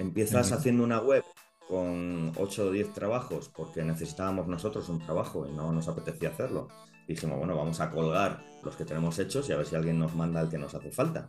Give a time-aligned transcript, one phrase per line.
[0.00, 1.22] Empiezas haciendo una web
[1.68, 6.68] con 8 o 10 trabajos porque necesitábamos nosotros un trabajo y no nos apetecía hacerlo.
[7.06, 10.14] Dijimos, bueno, vamos a colgar los que tenemos hechos y a ver si alguien nos
[10.14, 11.28] manda el que nos hace falta.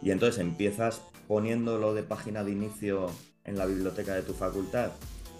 [0.00, 3.10] Y entonces empiezas poniéndolo de página de inicio
[3.44, 4.92] en la biblioteca de tu facultad,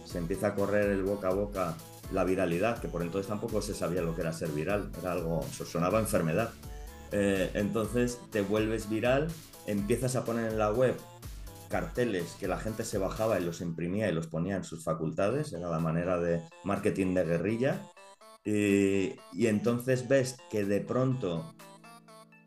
[0.04, 1.74] se empieza a correr el boca a boca
[2.12, 5.42] la viralidad, que por entonces tampoco se sabía lo que era ser viral, era algo,
[5.64, 6.50] sonaba enfermedad.
[7.10, 9.28] Eh, entonces te vuelves viral,
[9.66, 10.94] empiezas a poner en la web
[11.66, 15.52] carteles que la gente se bajaba y los imprimía y los ponía en sus facultades,
[15.52, 17.82] era la manera de marketing de guerrilla.
[18.44, 21.54] Y, y entonces ves que de pronto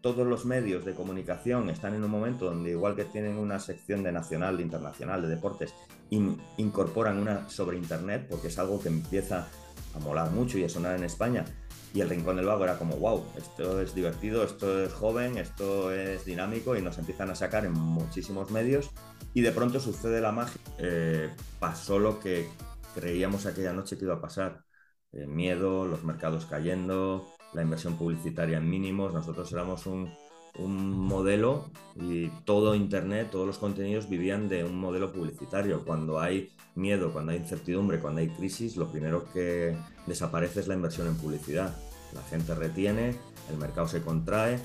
[0.01, 4.03] todos los medios de comunicación están en un momento donde igual que tienen una sección
[4.03, 5.73] de nacional, de internacional, de deportes,
[6.09, 9.47] incorporan una sobre Internet porque es algo que empieza
[9.93, 11.45] a molar mucho y a sonar en España.
[11.93, 15.91] Y el Rincón del Vago era como, wow, esto es divertido, esto es joven, esto
[15.91, 18.91] es dinámico y nos empiezan a sacar en muchísimos medios
[19.33, 20.59] y de pronto sucede la magia.
[20.77, 21.29] Eh,
[21.59, 22.47] pasó lo que
[22.95, 24.63] creíamos aquella noche que iba a pasar.
[25.11, 29.13] Eh, miedo, los mercados cayendo, la inversión publicitaria en mínimos.
[29.13, 30.11] Nosotros éramos un,
[30.59, 35.85] modelo y todo Internet, todos los contenidos vivían de un modelo publicitario.
[35.85, 40.73] Cuando hay miedo, cuando hay incertidumbre, cuando hay crisis, lo primero que desaparece es la
[40.73, 41.73] inversión en publicidad.
[42.13, 43.15] La gente retiene,
[43.49, 44.59] el mercado se contrae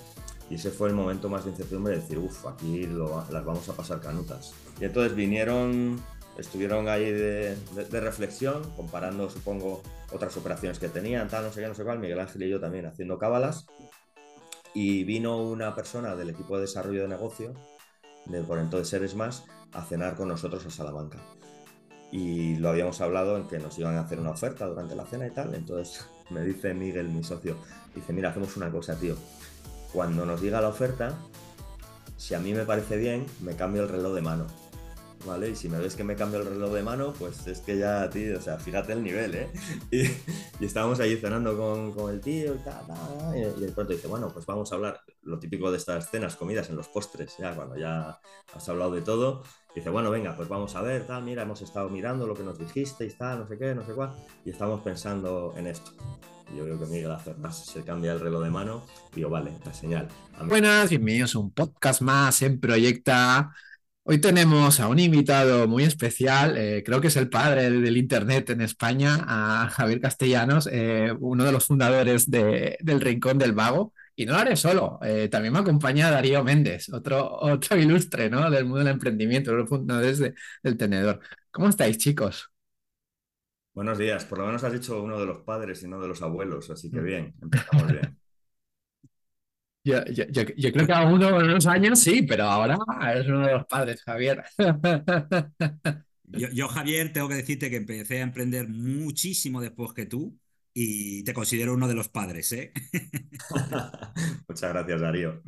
[0.50, 3.74] y ese fue el momento más de incertidumbre de decir, uff, aquí las vamos a
[3.74, 4.52] pasar canutas.
[4.80, 6.02] Y entonces vinieron
[6.38, 7.56] estuvieron ahí de,
[8.00, 12.20] reflexión, comparando, supongo, otras operaciones que tenían, tal, no sé qué, no sé cuál, Miguel
[12.20, 13.66] Ángel y yo también haciendo cábalas.
[14.74, 17.54] Y vino una persona del equipo de desarrollo de negocio,
[18.26, 21.18] de por entonces Seres Más, a cenar con nosotros a Salamanca.
[22.10, 25.26] Y lo habíamos hablado en que nos iban a hacer una oferta durante la cena
[25.26, 25.54] y tal.
[25.54, 27.56] Entonces me dice Miguel, mi socio,
[27.94, 29.16] dice, mira, hacemos una cosa, tío.
[29.92, 31.14] Cuando nos diga la oferta,
[32.16, 34.63] si a mí me parece bien, me cambio el reloj de mano
[35.26, 35.50] ¿vale?
[35.50, 38.08] Y si me ves que me cambio el reloj de mano, pues es que ya,
[38.10, 39.50] tío, o sea, fíjate el nivel, ¿eh?
[40.60, 42.84] Y, estábamos ahí cenando con, con el tío y tal,
[43.36, 46.70] y, de pronto dice, bueno, pues vamos a hablar, lo típico de estas cenas, comidas
[46.70, 48.18] en los postres, ya cuando ya
[48.54, 49.42] has hablado de todo,
[49.74, 52.58] dice, bueno, venga, pues vamos a ver, tal, mira, hemos estado mirando lo que nos
[52.58, 54.12] dijiste y tal, no sé qué, no sé cuál,
[54.44, 55.92] y estamos pensando en esto.
[56.54, 59.72] Yo creo que Miguel más, se cambia el reloj de mano, y digo, vale, la
[59.72, 60.08] señal.
[60.46, 63.54] Buenas, bienvenidos a un podcast más en Proyecta.
[64.06, 68.50] Hoy tenemos a un invitado muy especial, eh, creo que es el padre del Internet
[68.50, 73.94] en España, a Javier Castellanos, eh, uno de los fundadores del Rincón del Vago.
[74.14, 78.48] Y no lo haré solo, eh, también me acompaña Darío Méndez, otro, otro ilustre ¿no?
[78.50, 80.22] del mundo del emprendimiento, uno de los fundadores
[80.62, 81.20] del Tenedor.
[81.50, 82.50] ¿Cómo estáis, chicos?
[83.72, 86.22] Buenos días, por lo menos has dicho uno de los padres y no de los
[86.22, 87.04] abuelos, así que mm.
[87.04, 88.18] bien, empezamos bien.
[89.84, 90.02] Yo,
[90.72, 92.78] creo que a uno de unos años sí, pero ahora
[93.14, 94.42] es uno de los padres, Javier.
[96.26, 100.38] Yo, Javier, tengo que decirte que empecé a emprender muchísimo después que tú
[100.72, 102.72] y te considero uno de los padres, ¿eh?
[104.48, 105.42] Muchas gracias, Darío.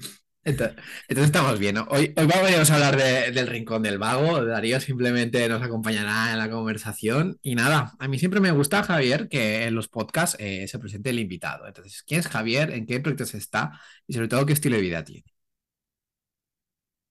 [0.47, 0.77] Entonces,
[1.09, 1.77] estamos bien.
[1.89, 4.45] Hoy, hoy vamos a hablar del Rincón del Vago.
[4.45, 7.39] Darío simplemente nos acompañará en la conversación.
[7.43, 11.11] Y nada, a mí siempre me gusta, Javier, que en los podcasts eh, se presente
[11.11, 11.67] el invitado.
[11.67, 12.71] Entonces, ¿quién es Javier?
[12.71, 13.81] ¿En qué proyectos está?
[14.06, 15.25] Y sobre todo, ¿qué estilo de vida tiene?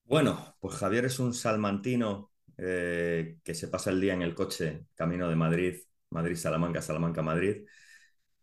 [0.05, 4.85] Bueno, pues Javier es un salmantino eh, que se pasa el día en el coche
[4.95, 5.75] camino de Madrid,
[6.11, 7.65] Madrid-Salamanca, Salamanca-Madrid,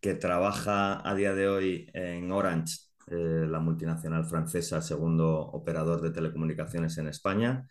[0.01, 2.77] que trabaja a día de hoy en Orange
[3.09, 7.67] eh, la multinacional francesa, segundo operador de telecomunicaciones en España,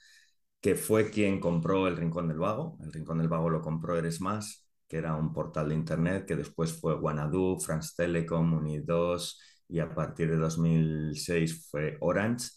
[0.62, 2.78] que fue quien compró el Rincón del Vago.
[2.84, 6.36] El Rincón del Vago lo compró Eres Más, que era un portal de Internet, que
[6.36, 12.50] después fue Wanadu, France Telecom, Unidos y a partir de 2006 fue Orange.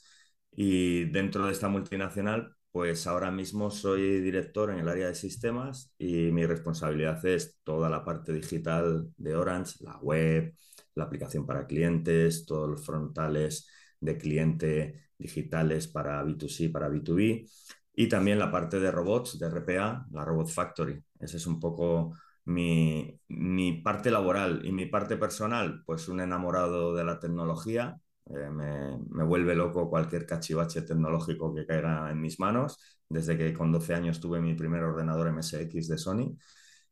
[0.53, 5.93] Y dentro de esta multinacional, pues ahora mismo soy director en el área de sistemas
[5.99, 10.55] y mi responsabilidad es toda la parte digital de Orange, la web,
[10.95, 13.69] la aplicación para clientes, todos los frontales
[14.01, 17.49] de cliente digitales para B2C, para B2B,
[17.95, 21.03] y también la parte de robots, de RPA, la Robot Factory.
[21.19, 22.13] Esa es un poco
[22.47, 23.21] mi,
[23.85, 27.99] parte laboral y mi parte personal, pues un enamorado de la tecnología.
[28.27, 33.53] Eh, me, me, vuelve loco cualquier cachivache tecnológico que caiga en mis manos, desde que
[33.55, 36.37] con 12 años tuve mi primer ordenador MSX de Sony.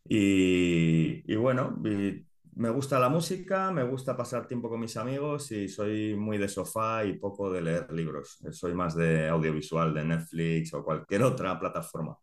[0.05, 1.81] Y, y bueno,
[2.55, 6.49] me gusta la música, me gusta pasar tiempo con mis amigos y soy muy de
[6.49, 8.39] sofá y poco de leer libros.
[8.51, 12.17] Soy más de audiovisual, de Netflix o cualquier otra plataforma.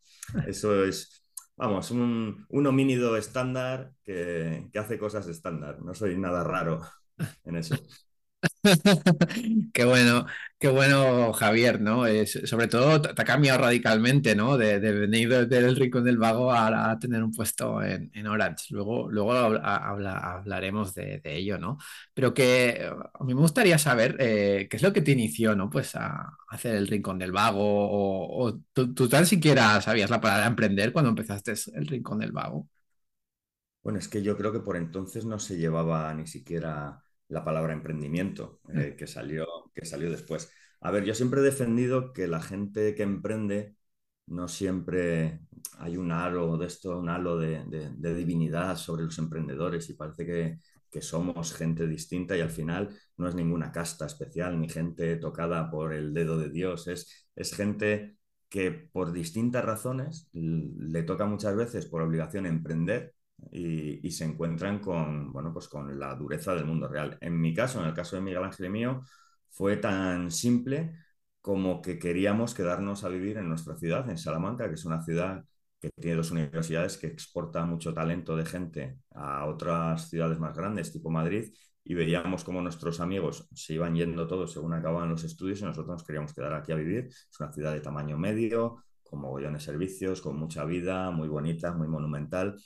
[0.47, 5.81] Eso es, vamos, un, un homínido estándar que, que hace cosas estándar.
[5.81, 6.81] No soy nada raro
[7.45, 7.75] en eso.
[9.73, 10.25] Qué bueno,
[10.59, 12.05] qué bueno, Javier, ¿no?
[12.05, 14.57] Es, sobre todo te, ha cambiado radicalmente, ¿no?
[14.57, 18.65] De, venir de- del Rincón del Vago a, tener un puesto en, Orange.
[18.73, 21.77] Luego, luego habla- habla- hablaremos de, ello, ¿no?
[22.13, 25.55] Pero que eh, a mí me gustaría saber eh, qué es lo que te inició,
[25.55, 25.69] ¿no?
[25.69, 30.19] Pues a, hacer el Rincón del Vago o, o tú, tú tan siquiera sabías la
[30.21, 32.67] palabra emprender cuando empezaste el Rincón del Vago.
[33.83, 37.73] Bueno, es que yo creo que por entonces no se llevaba ni siquiera la palabra
[37.73, 38.79] emprendimiento, Mm.
[38.79, 40.51] eh, que salió, que salió después.
[40.81, 43.75] A ver, yo siempre he defendido que la gente que emprende
[44.27, 45.41] no siempre
[45.79, 49.93] hay un halo de esto, un halo de, de- de divinidad sobre los emprendedores y
[49.95, 50.57] parece que,
[50.91, 55.69] que somos gente distinta y al final no es ninguna casta especial ni gente tocada
[55.71, 58.17] por el dedo de Dios, es, es gente
[58.49, 63.13] que por distintas razones le toca muchas veces por obligación emprender
[63.51, 67.17] y, y se encuentran con, bueno, pues con la dureza del mundo real.
[67.21, 69.01] En mi caso, en el caso de Miguel Ángel y mío,
[69.49, 70.93] fue tan simple
[71.41, 75.43] como que queríamos quedarnos a vivir en nuestra ciudad, en Salamanca, que es una ciudad
[75.79, 80.91] que tiene dos universidades, que exporta mucho talento de gente a otras ciudades más grandes,
[80.91, 81.53] tipo Madrid,
[81.83, 85.87] y veíamos cómo nuestros amigos se iban yendo todos según acababan los estudios y nosotros
[85.87, 87.05] nos queríamos quedar aquí a vivir.
[87.07, 91.87] Es una ciudad de tamaño medio, con mogollones servicios, con mucha vida, muy bonita, muy
[91.87, 92.57] monumental.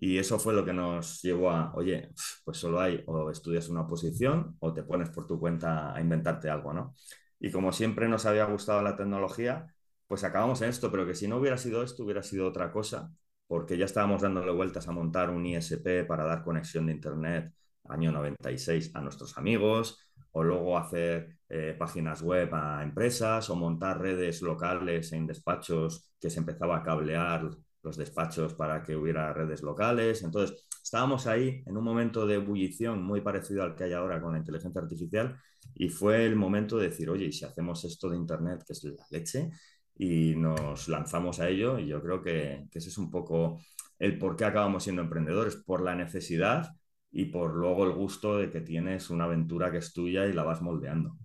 [0.00, 2.10] Y eso fue lo que nos llevó a, oye,
[2.44, 6.48] pues solo hay o estudias una posición o te pones por tu cuenta a inventarte
[6.50, 6.94] algo, ¿no?
[7.40, 9.66] Y como siempre nos había gustado la tecnología,
[10.06, 13.12] pues acabamos en esto, pero que si no hubiera sido esto, hubiera sido otra cosa,
[13.46, 17.52] porque ya estábamos dándole vueltas a montar un ISP para dar conexión de Internet
[17.88, 19.98] año 96 a nuestros amigos,
[20.32, 26.30] o luego hacer eh, páginas web a empresas, o montar redes locales en despachos que
[26.30, 27.48] se empezaba a cablear
[27.88, 30.22] los despachos para que hubiera redes locales.
[30.22, 34.32] Entonces, estábamos ahí en un momento de ebullición muy parecido al que hay ahora con
[34.32, 35.36] la inteligencia artificial
[35.74, 38.84] y fue el momento de decir, oye, ¿y si hacemos esto de Internet, que es
[38.84, 39.50] la leche?
[39.96, 43.60] Y nos lanzamos a ello y yo creo que, que ese es un poco
[43.98, 46.74] el por qué acabamos siendo emprendedores, por la necesidad
[47.10, 50.44] y por luego el gusto de que tienes una aventura que es tuya y la
[50.44, 51.16] vas moldeando.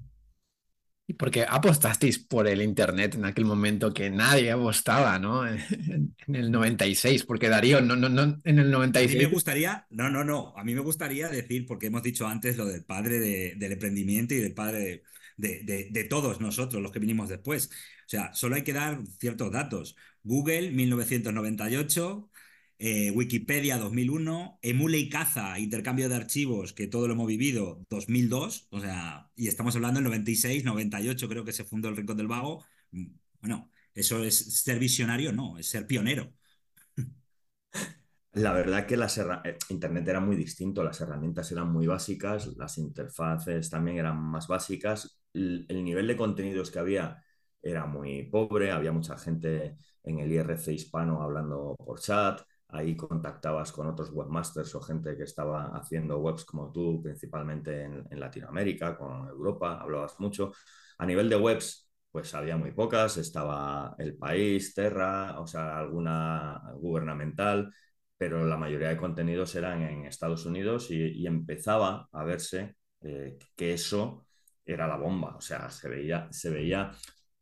[1.06, 5.46] Y porque apostasteis por el Internet en aquel momento que nadie apostaba, ¿no?
[5.48, 9.32] En, en el 96, porque Darío, no, no, no, en el A mí me 96.
[9.32, 12.86] gustaría, no, no, no, a mí me gustaría decir, porque hemos dicho antes lo del
[12.86, 15.04] padre de- del emprendimiento y del padre
[15.36, 17.70] de, de- de todos nosotros, los que vinimos después.
[18.06, 19.96] O sea, solo hay que dar ciertos datos.
[20.24, 22.30] Google, 1998,
[22.80, 28.68] eh, Wikipedia, 2001, Emule y Caza, intercambio de archivos, que todo lo hemos vivido, 2002,
[28.72, 32.28] o sea, y estamos hablando del 96, 98, creo que se fundó el Rincón del
[32.28, 32.66] Vago.
[33.42, 36.34] Bueno, eso es ser visionario, no, es ser pionero.
[38.34, 43.70] La verdad que eh, Internet era muy distinto, las herramientas eran muy básicas, las interfaces
[43.70, 47.24] también eran más básicas, el nivel de contenidos que había
[47.64, 52.42] era muy pobre, había mucha gente en el IRC hispano hablando por chat,
[52.74, 58.06] ahí contactabas con otros webmasters o gente que estaba haciendo webs como tú, principalmente en,
[58.10, 60.52] en Latinoamérica, con Europa, hablabas mucho.
[60.98, 66.62] A nivel de webs, pues había muy pocas, estaba El País, Terra, o sea, alguna
[66.76, 67.72] gubernamental
[68.18, 73.38] pero la mayoría de contenidos eran en Estados Unidos y, y empezaba a verse eh,
[73.56, 74.26] que eso
[74.66, 75.36] era la bomba.
[75.36, 76.92] O sea, se veía, se veía,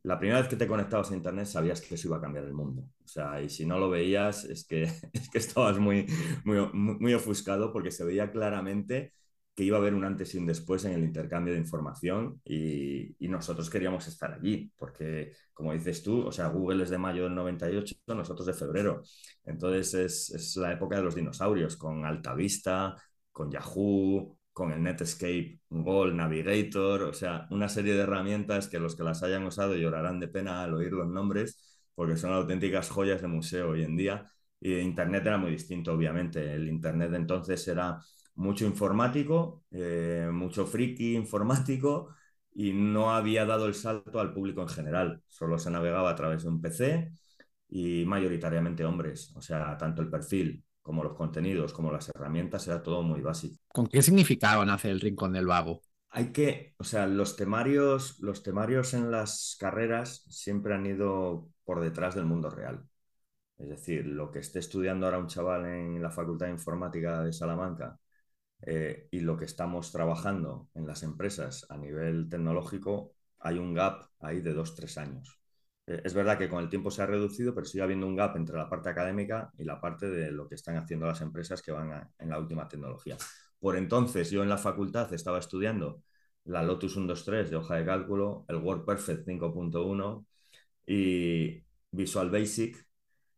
[0.03, 2.53] la primera vez que te conectabas a Internet sabías que eso iba a cambiar el
[2.53, 2.83] mundo.
[3.11, 6.05] Sea, y si no lo veías es que, es que estabas muy,
[6.45, 9.13] muy, muy ofuscado porque se veía claramente
[9.53, 13.13] que iba a haber un antes y un después en el intercambio de información y,
[13.19, 17.23] y, nosotros queríamos estar allí, porque como dices tú, o sea, Google es de mayo
[17.25, 19.01] del 98, nosotros de febrero.
[19.43, 22.95] Entonces es, es la época de los dinosaurios, con Altavista,
[23.31, 28.95] con Yahoo, con el Netscape Gold Navigator, o sea, una serie de herramientas que los
[28.95, 33.21] que las hayan usado llorarán de pena al oír los nombres, porque son auténticas joyas
[33.21, 34.25] de museo hoy en día.
[34.59, 36.51] Y Internet era muy distinto, obviamente.
[36.51, 37.99] El Internet entonces era
[38.33, 42.09] mucho informático, eh, mucho friki informático
[42.55, 45.21] y no había dado el salto al público en general.
[45.27, 47.11] Solo se navegaba a través de un PC
[47.69, 49.31] y mayoritariamente hombres.
[49.35, 53.57] O sea, tanto el perfil como los contenidos, como las herramientas, era todo muy básico.
[53.67, 55.83] ¿Con qué significado nace el Rincón del Vago?
[56.09, 61.79] Hay que, o sea, los temarios, los temarios en las carreras siempre han ido por
[61.79, 62.85] detrás del mundo real.
[63.57, 67.31] Es decir, lo que esté estudiando ahora un chaval en la Facultad de Informática de
[67.31, 67.97] Salamanca
[68.61, 74.03] eh, y lo que estamos trabajando en las empresas a nivel tecnológico, hay un gap
[74.19, 75.39] ahí de dos, tres años.
[75.87, 78.35] Eh, es verdad que con el tiempo se ha reducido, pero sigue habiendo un gap
[78.35, 81.71] entre la parte académica y la parte de lo que están haciendo las empresas que
[81.71, 83.15] van en la última tecnología.
[83.61, 86.03] Por entonces, yo en la facultad estaba estudiando
[86.43, 90.25] la Lotus 123 de hoja de cálculo, el WordPerfect 5.1
[90.85, 92.87] y Visual Basic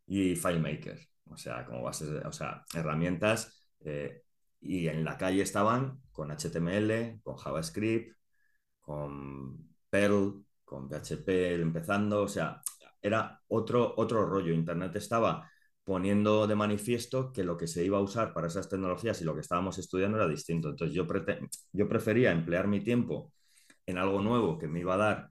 [0.06, 0.98] y FileMaker.
[1.30, 3.66] O sea, como bases, o sea, herramientas.
[3.80, 4.22] Eh,
[4.60, 8.16] y en la calle estaban con HTML, con JavaScript,
[8.80, 11.28] con Perl, con PHP
[11.60, 12.22] empezando.
[12.22, 12.60] O sea,
[13.02, 14.52] era otro, otro rollo.
[14.52, 15.50] Internet estaba
[15.84, 19.34] poniendo de manifiesto que lo que se iba a usar para esas tecnologías y lo
[19.34, 20.70] que estábamos estudiando era distinto.
[20.70, 21.06] Entonces yo,
[21.72, 23.32] yo prefería emplear mi tiempo
[23.86, 25.30] en algo nuevo que me iba a dar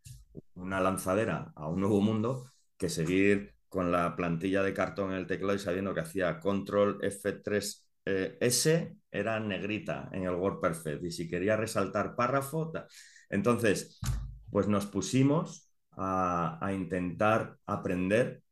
[0.55, 5.27] una lanzadera a un nuevo mundo que seguir con la plantilla de cartón en el
[5.27, 11.29] teclado y sabiendo que hacía control F3S eh, era negrita en el WordPerfect y si
[11.29, 12.71] quería resaltar párrafo,
[13.29, 13.99] entonces
[14.51, 18.43] pues nos pusimos a, a intentar aprender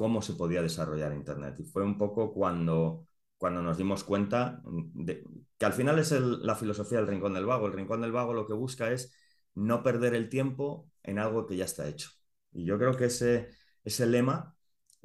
[0.00, 1.56] cómo se podía desarrollar Internet.
[1.58, 5.22] Y fue un poco cuando, cuando nos dimos cuenta de,
[5.58, 7.66] que al final es la filosofía del Rincón del Vago.
[7.66, 9.14] El Rincón del Vago lo que busca es
[9.54, 12.10] no perder el tiempo en algo que ya está hecho.
[12.52, 13.48] Y yo creo que ese,
[13.84, 14.56] ese lema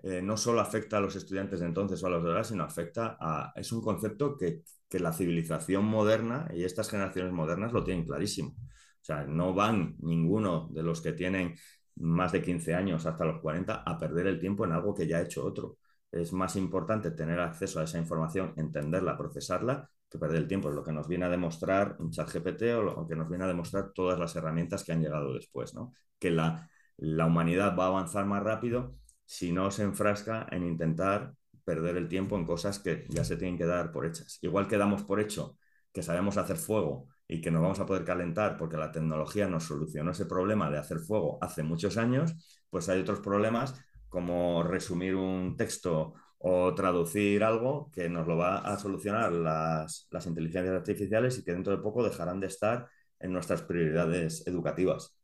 [0.04, 2.64] eh, no solo afecta a los estudiantes de entonces o a los de ahora, sino
[2.64, 3.54] afecta a...
[3.56, 8.50] Es un concepto que, que la civilización moderna y estas generaciones modernas lo tienen clarísimo.
[8.52, 11.56] O sea, no van ninguno de los que tienen
[11.96, 15.18] más de 15 años hasta los 40 a perder el tiempo en algo que ya
[15.18, 15.78] ha hecho otro.
[16.12, 20.70] Es más importante tener acceso a esa información, entenderla, procesarla, que perder el tiempo.
[20.70, 23.44] Es lo que nos viene a demostrar un chat GPT o lo que nos viene
[23.46, 25.94] a demostrar todas las herramientas que han llegado después, ¿no?
[26.20, 28.96] Que la, la humanidad va a avanzar más rápido
[29.26, 31.34] si no se enfrasca en intentar
[31.64, 34.38] perder el tiempo en cosas que ya se tienen que dar por hechas.
[34.42, 35.58] Igual que damos por hecho
[35.92, 39.64] que sabemos hacer fuego y que nos vamos a poder calentar porque la tecnología nos
[39.64, 42.36] solucionó ese problema de hacer fuego hace muchos años,
[42.70, 43.74] pues hay otros problemas
[44.10, 50.26] como resumir un texto o traducir algo que nos lo va a solucionar las, las
[50.28, 52.88] inteligencias artificiales y que dentro de poco dejarán de estar
[53.20, 55.16] en nuestras prioridades educativas.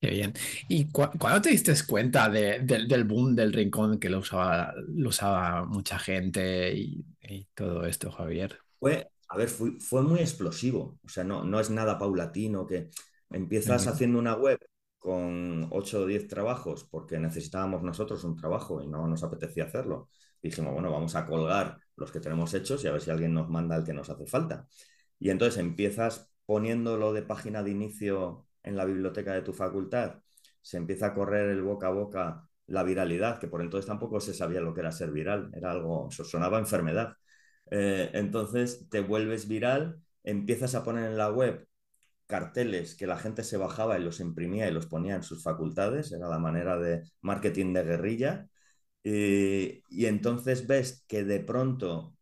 [0.00, 0.32] Qué bien.
[0.68, 5.98] ¿Y cuándo te diste cuenta del boom del rincón que lo usaba, lo usaba mucha
[5.98, 8.58] gente y, y todo esto, Javier?
[8.78, 10.98] Fue a ver, fue, muy explosivo.
[11.04, 12.90] O sea, no, no es nada paulatino que
[13.30, 14.58] empiezas haciendo una web
[14.98, 20.08] con 8 o 10 trabajos porque necesitábamos nosotros un trabajo y no nos apetecía hacerlo.
[20.42, 23.48] dijimos, bueno, vamos a colgar los que tenemos hechos y a ver si alguien nos
[23.48, 24.66] manda el que nos hace falta.
[25.18, 30.20] Y entonces empiezas poniéndolo de página de inicio en la biblioteca de tu facultad,
[30.62, 34.34] se empieza a correr el boca a boca la viralidad, que por entonces tampoco se
[34.34, 37.14] sabía lo que era ser viral, era algo, sonaba enfermedad.
[37.70, 41.67] Eh, entonces te vuelves viral, empiezas a poner en la web
[42.28, 46.12] carteles que la gente se bajaba y los imprimía y los ponía en sus facultades,
[46.12, 48.48] era la manera de marketing de guerrilla.
[49.02, 52.14] Y, y entonces ves que de pronto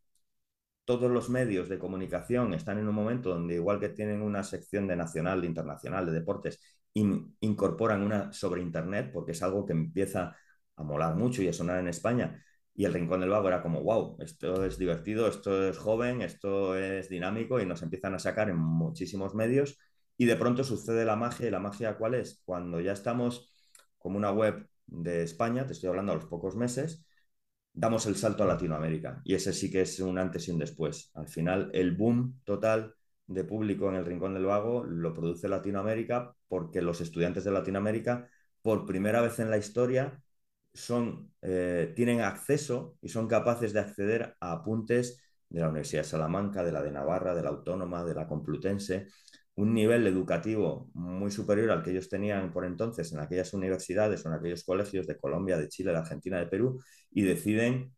[0.85, 4.87] todos los medios de comunicación están en un momento donde igual que tienen una sección
[4.87, 6.61] de nacional, de internacional, de deportes,
[6.95, 10.37] incorporan una sobre Internet, porque es algo que empieza
[10.77, 12.43] a molar mucho y a sonar en España,
[12.75, 16.77] y el Rincón del Vago era como, wow, esto es divertido, esto es joven, esto
[16.77, 19.79] es dinámico y nos empiezan a sacar en muchísimos medios
[20.17, 22.43] y de pronto sucede la magia y la magia cuál es?
[22.45, 23.53] Cuando ya estamos
[23.99, 27.05] como una web de España, te estoy hablando a los pocos meses,
[27.73, 31.11] damos el salto a Latinoamérica y ese sí que es un antes y un después.
[31.15, 32.95] Al final el boom total
[33.27, 38.29] de público en el Rincón del Vago lo produce Latinoamérica porque los estudiantes de Latinoamérica
[38.63, 40.23] por primera vez en la historia
[40.73, 46.09] son, eh, tienen acceso y son capaces de acceder a apuntes de la Universidad de
[46.09, 49.09] Salamanca, de la de Navarra, de la Autónoma, de la Complutense,
[49.57, 54.29] un nivel educativo muy superior al que ellos tenían por entonces en aquellas universidades o
[54.29, 57.93] en aquellos colegios de Colombia, de Chile, de Argentina, de Perú, y deciden,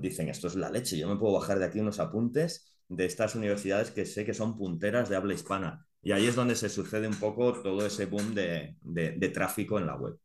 [0.00, 3.34] dicen, esto es la leche, yo me puedo bajar de aquí unos apuntes de estas
[3.34, 5.86] universidades que sé que son punteras de habla hispana.
[6.02, 9.96] Y ahí es donde se sucede un poco todo ese boom de tráfico en la
[9.96, 10.16] web.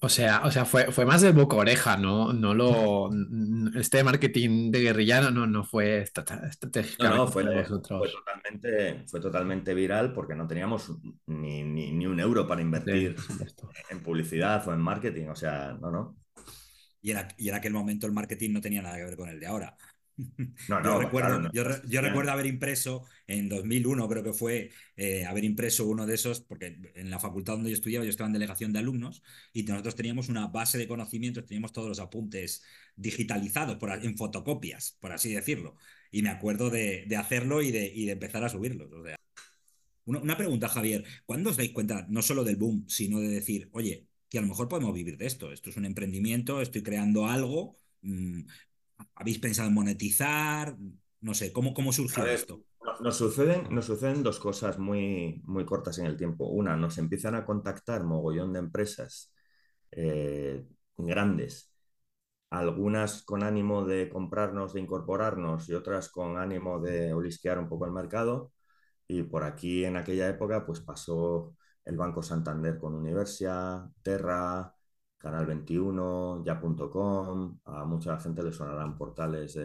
[0.00, 2.32] O sea, o sea fue, fue más de boca oreja, ¿no?
[2.32, 3.10] No lo.
[3.78, 7.04] Este marketing de guerrillano no, no fue estratégico.
[7.04, 10.92] No, no, fue, totalmente, fue totalmente viral porque no teníamos
[11.26, 13.16] ni, ni, un euro para invertir
[13.90, 15.28] en publicidad o en marketing.
[15.28, 16.16] O sea, no, no.
[17.00, 19.40] Y era, y en aquel momento el marketing no tenía nada que ver con el
[19.40, 19.76] de ahora.
[20.68, 25.44] No, no, yo recuerdo, yo, recuerdo haber impreso en 2001, creo que fue, eh, haber
[25.44, 28.72] impreso uno de esos, porque en la facultad donde yo estudiaba, yo estaba en delegación
[28.72, 29.22] de alumnos
[29.52, 32.64] y nosotros teníamos una base de conocimientos, teníamos todos los apuntes
[32.96, 35.76] digitalizados por, en fotocopias, por así decirlo.
[36.10, 38.92] Y me acuerdo de, hacerlo y de, y de, empezar a subirlos.
[38.92, 39.16] O sea,
[40.04, 43.68] una, una pregunta, Javier, ¿cuándo os dais cuenta no solo del boom, sino de decir,
[43.72, 45.52] oye, que a lo mejor podemos vivir de esto?
[45.52, 47.78] Esto es un emprendimiento, estoy creando algo.
[49.14, 50.76] ¿Habéis pensado en monetizar?
[51.20, 52.62] No sé, ¿cómo, cómo surgió esto?
[53.00, 56.48] Nos suceden, nos suceden dos cosas muy, muy cortas en el tiempo.
[56.48, 59.32] Una, nos empiezan a contactar mogollón de empresas
[59.90, 61.72] eh, grandes,
[62.50, 67.86] algunas con ánimo de comprarnos, de incorporarnos y otras con ánimo de olisquear un poco
[67.86, 68.52] el mercado.
[69.06, 74.72] Y por aquí en aquella época pues pasó el Banco Santander con Universia, Terra,
[75.18, 79.58] Canal 21, ya.com, a mucha gente le sonarán portales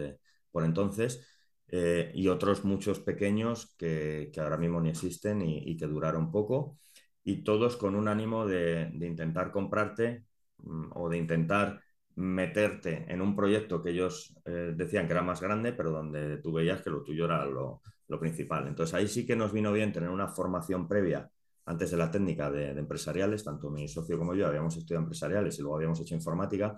[0.50, 1.26] por entonces,
[1.68, 6.78] eh, y otros muchos pequeños que, ahora mismo ni existen y, que duraron poco,
[7.24, 10.26] y todos con un ánimo de, de intentar comprarte
[10.58, 11.80] mm, o de intentar
[12.16, 16.52] meterte en un proyecto que ellos eh, decían que era más grande, pero donde tú
[16.52, 18.68] veías que lo tuyo era lo, lo, principal.
[18.68, 21.28] Entonces ahí sí que nos vino bien tener una formación previa
[21.66, 25.62] antes de la técnica de, empresariales, tanto mi socio como yo habíamos estudiado empresariales y
[25.62, 26.76] luego habíamos hecho informática,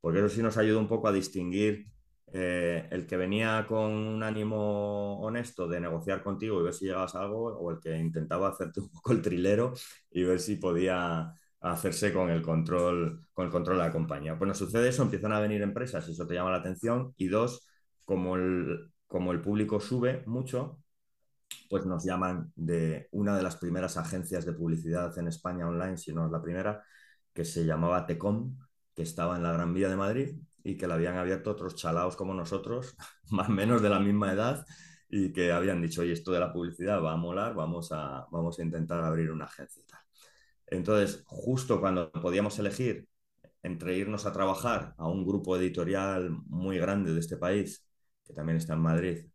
[0.00, 1.86] porque eso sí nos ayuda un poco a distinguir
[2.32, 7.14] eh, el que venía con un ánimo honesto de negociar contigo y ver si llegabas
[7.14, 9.72] a algo, o el que intentaba hacerte un poco el trilero
[10.10, 14.34] y ver si podía hacerse con el control, con el control de la compañía.
[14.34, 17.14] Bueno, sucede eso, empiezan a venir empresas eso te llama la atención.
[17.16, 17.66] Y dos,
[18.04, 20.78] como el, como el público sube mucho,
[21.68, 26.12] pues nos llaman de una de las primeras agencias de publicidad en España online, si
[26.12, 26.82] no es la primera,
[27.32, 28.56] que se llamaba Tecom,
[28.94, 32.16] que estaba en la Gran Vía de Madrid y que la habían abierto otros chalaos
[32.16, 32.96] como nosotros,
[33.30, 34.64] más o menos de la misma edad,
[35.08, 38.58] y que habían dicho, oye, esto de la publicidad va a molar, vamos a, vamos
[38.58, 39.84] a intentar abrir una agencia.
[40.66, 43.08] Entonces, justo cuando podíamos elegir
[43.62, 47.86] entre irnos a trabajar a un grupo editorial muy grande de este país,
[48.24, 49.26] que también está en Madrid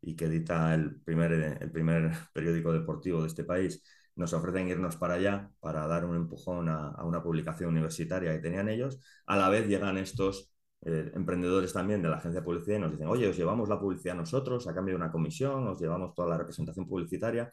[0.00, 3.82] y que edita el primer, el primer periódico deportivo de este país,
[4.16, 8.68] nos ofrecen irnos para allá para dar un empujón a, una publicación universitaria que tenían
[8.68, 9.00] ellos.
[9.26, 10.52] A la vez llegan estos
[10.82, 13.78] eh, emprendedores también de la agencia de publicidad y nos dicen, oye, os llevamos la
[13.78, 17.50] publicidad nosotros a cambio de una comisión, os llevamos toda la representación publicitaria.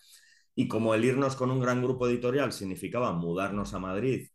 [0.56, 4.28] Y como el irnos con un gran grupo editorial significaba mudarnos a Madrid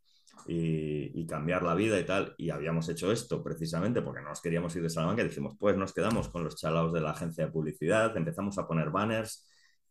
[0.47, 4.41] y, y, cambiar la vida y tal, y habíamos hecho esto precisamente porque no nos
[4.41, 7.53] queríamos ir de Salamanca, dijimos, pues nos quedamos con los chalaos de la agencia de
[7.53, 9.47] publicidad, empezamos a poner banners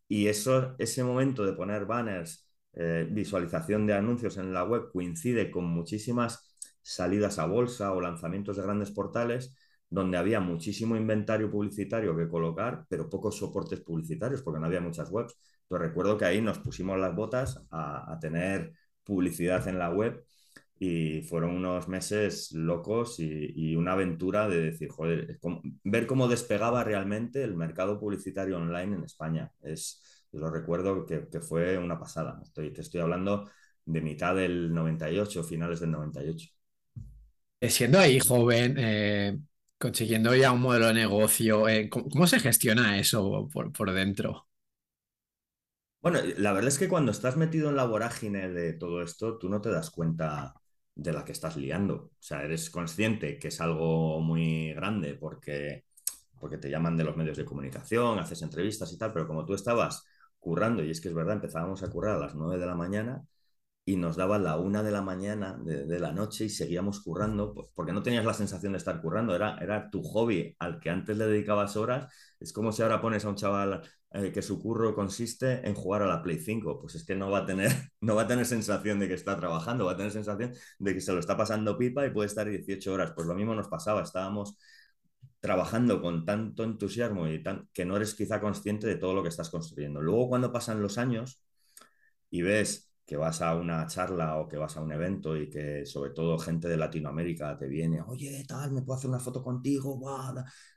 [0.07, 5.51] y eso, ese momento de poner banners, eh, visualización de anuncios en la web coincide
[5.51, 9.55] con muchísimas salidas a bolsa o lanzamientos de grandes portales
[9.89, 15.09] donde había muchísimo inventario publicitario que colocar, pero pocos soportes publicitarios porque no había muchas
[15.11, 15.35] webs.
[15.63, 20.23] Entonces recuerdo que ahí nos pusimos las botas a tener publicidad en la web
[20.81, 26.29] y fueron unos meses locos y, y una aventura de decir, joder, como, ver cómo
[26.29, 29.51] despegaba realmente el mercado publicitario online en España.
[29.61, 32.39] Es, yo lo recuerdo que, que fue una pasada.
[32.41, 33.49] Estoy, te estoy hablando
[33.83, 36.49] de mitad del 98, finales del 98.
[37.61, 39.37] Siendo ahí joven, eh,
[39.77, 44.47] consiguiendo ya un modelo de negocio, eh, ¿cómo, ¿cómo, se gestiona eso por, por dentro?
[46.01, 49.49] Bueno, la verdad es que cuando estás metido en la vorágine de todo esto, tú
[49.49, 50.53] no te das cuenta
[51.01, 51.95] de la que estás liando.
[51.95, 55.85] O sea, eres consciente que es algo muy grande porque,
[56.39, 59.53] porque te llaman de los medios de comunicación, haces entrevistas y tal, pero como tú
[59.53, 60.05] estabas
[60.39, 63.25] currando, y es que es verdad, empezábamos a currar a las 9 de la mañana
[63.85, 67.93] y nos daba la una de la mañana de, la noche y seguíamos currando, porque
[67.93, 71.25] no tenías la sensación de estar currando, era, era tu hobby al que antes le
[71.27, 72.13] dedicabas horas.
[72.39, 76.07] Es como si ahora pones a un chaval que su curro consiste en jugar a
[76.07, 78.99] la Play 5, pues es que no va, a tener, no va a tener sensación
[78.99, 82.05] de que está trabajando, va a tener sensación de que se lo está pasando pipa
[82.05, 83.11] y puede estar 18 horas.
[83.15, 84.57] Pues lo mismo nos pasaba, estábamos
[85.39, 89.29] trabajando con tanto entusiasmo y tan, que no eres quizá consciente de todo lo que
[89.29, 90.01] estás construyendo.
[90.01, 91.43] Luego cuando pasan los años
[92.29, 95.85] y ves que vas a una charla o que vas a un evento y que
[95.85, 99.99] sobre todo gente de Latinoamérica te viene, oye, tal, me puedo hacer una foto contigo,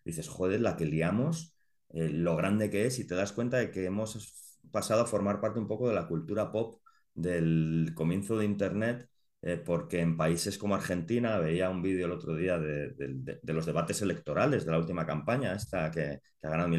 [0.05, 1.55] dices, joder, la que liamos,
[1.93, 4.35] eh, lo grande que es y te das cuenta de que hemos
[4.71, 6.81] pasado a formar parte un poco de la cultura pop
[7.15, 9.09] del comienzo de Internet,
[9.43, 13.67] eh, porque en países como Argentina, veía un vídeo el otro día de, de, los
[13.67, 16.75] debates electorales de la última campaña, esta que, que ha ganado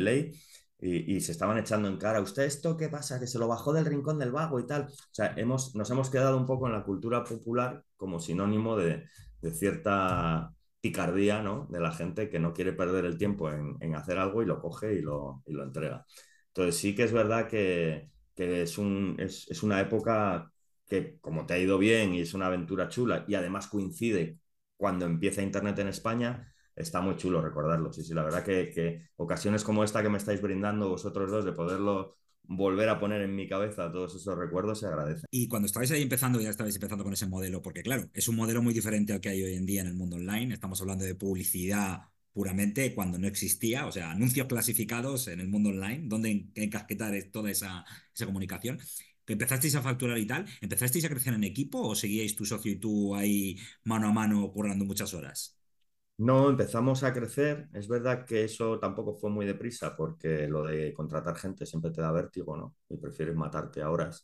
[0.80, 3.20] y, y, se estaban echando en cara, ¿usted esto qué pasa?
[3.20, 4.84] Que se lo bajó del rincón del vago y tal.
[4.84, 9.06] O sea, hemos, nos hemos quedado un poco en la cultura popular como sinónimo de
[9.54, 11.66] cierta picardía, ¿no?
[11.70, 14.60] De la gente que no quiere perder el tiempo en, en hacer algo y lo
[14.60, 16.06] coge y lo, y lo, entrega.
[16.48, 20.52] Entonces sí que es verdad que, que es, un, es, es una época
[20.86, 24.40] que como te ha ido bien y es una aventura chula y además coincide
[24.76, 27.94] cuando empieza Internet en España, está muy chulo recordarlo.
[27.94, 31.46] Sí, sí, la verdad que, que, ocasiones como esta que me estáis brindando vosotros dos,
[31.46, 35.26] de poderlo volver a poner en mi cabeza todos esos recuerdos, se agradece.
[35.32, 38.36] Y cuando estabais ahí empezando, ya estabais empezando con ese modelo, porque claro, es un
[38.36, 40.54] modelo muy diferente al que hay hoy en día en el mundo online.
[40.54, 42.02] Estamos hablando de publicidad
[42.34, 47.52] puramente cuando no existía, o sea, anuncios clasificados en el mundo online, donde encasquetar toda
[47.52, 48.80] esa, esa comunicación.
[49.26, 50.46] ¿Empezasteis a facturar y tal?
[50.62, 54.52] ¿Empezasteis a crecer en equipo o seguíais tu socio y tú ahí mano a mano
[54.52, 55.58] currando muchas horas?
[56.18, 57.68] No, empezamos a crecer.
[57.74, 62.02] Es verdad que eso tampoco fue muy deprisa porque lo de contratar gente siempre te
[62.02, 62.76] da vértigo, ¿no?
[62.90, 64.24] Y prefieres matarte a horas.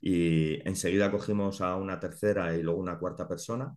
[0.00, 3.76] Y enseguida cogimos a una tercera y luego una cuarta persona.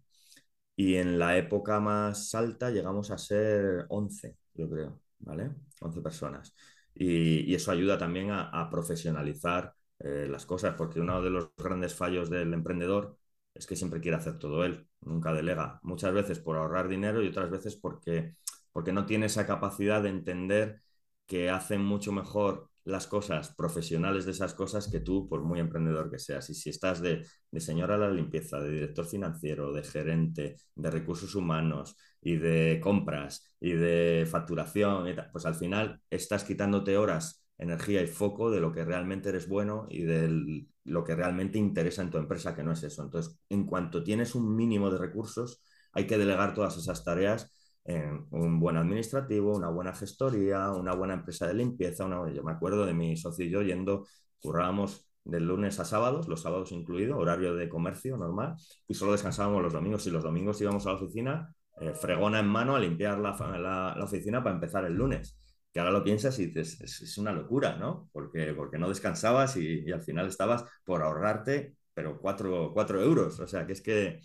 [0.76, 5.52] Y en la época más alta llegamos a ser 11, yo creo, ¿vale?
[5.82, 6.56] 11 personas.
[6.96, 11.96] Y, eso ayuda también a, a profesionalizar eh, las cosas, porque uno de los grandes
[11.96, 13.19] fallos del emprendedor
[13.60, 17.28] es que siempre quiere hacer todo él, nunca delega, muchas veces por ahorrar dinero y
[17.28, 18.36] otras veces porque,
[18.72, 20.82] porque no tiene esa capacidad de entender
[21.28, 26.10] que hacen mucho mejor las cosas profesionales de esas cosas que tú, por muy emprendedor
[26.10, 26.50] que seas.
[26.50, 30.92] Y si estás de, de señora de la limpieza, de director financiero, de gerente, de
[30.92, 38.02] recursos humanos y de compras y de facturación, pues al final estás quitándote horas energía
[38.02, 42.10] y foco de lo que realmente eres bueno y de lo que realmente interesa en
[42.10, 43.04] tu empresa, que no es eso.
[43.04, 45.62] Entonces, en cuanto tienes un mínimo de recursos,
[45.94, 47.54] hay que delegar todas esas tareas
[47.86, 52.06] en un buen administrativo, una buena gestoría, una buena empresa de limpieza.
[52.06, 52.32] Una...
[52.32, 54.06] Yo me acuerdo de mi socio y yo yendo,
[54.42, 58.56] currábamos de lunes a sábados, los sábados incluido, horario de comercio normal,
[58.88, 60.06] y solo descansábamos los domingos.
[60.08, 63.96] Y los domingos íbamos a la oficina, eh, fregona en mano, a limpiar la, la,
[63.98, 65.40] la oficina para empezar el lunes
[65.72, 68.10] que ahora lo piensas y dices, es, una locura, ¿no?
[68.12, 73.40] Porque, porque no descansabas y, al final estabas por ahorrarte, pero cuatro, euros.
[73.40, 74.20] O sea, que es que,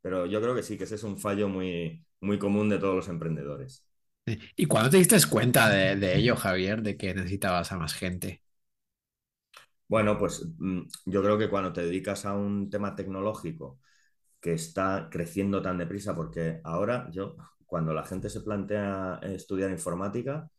[0.00, 2.96] pero yo creo que sí, que ese es un fallo muy, muy común de todos
[2.96, 3.86] los emprendedores.
[4.56, 8.42] ¿Y cuándo te diste cuenta de, de ello, Javier, de que necesitabas a más gente?
[9.88, 13.80] Bueno, pues mm, yo creo que cuando te dedicas a un tema tecnológico
[14.40, 20.50] que está creciendo tan deprisa, porque ahora yo, cuando la gente se plantea estudiar informática,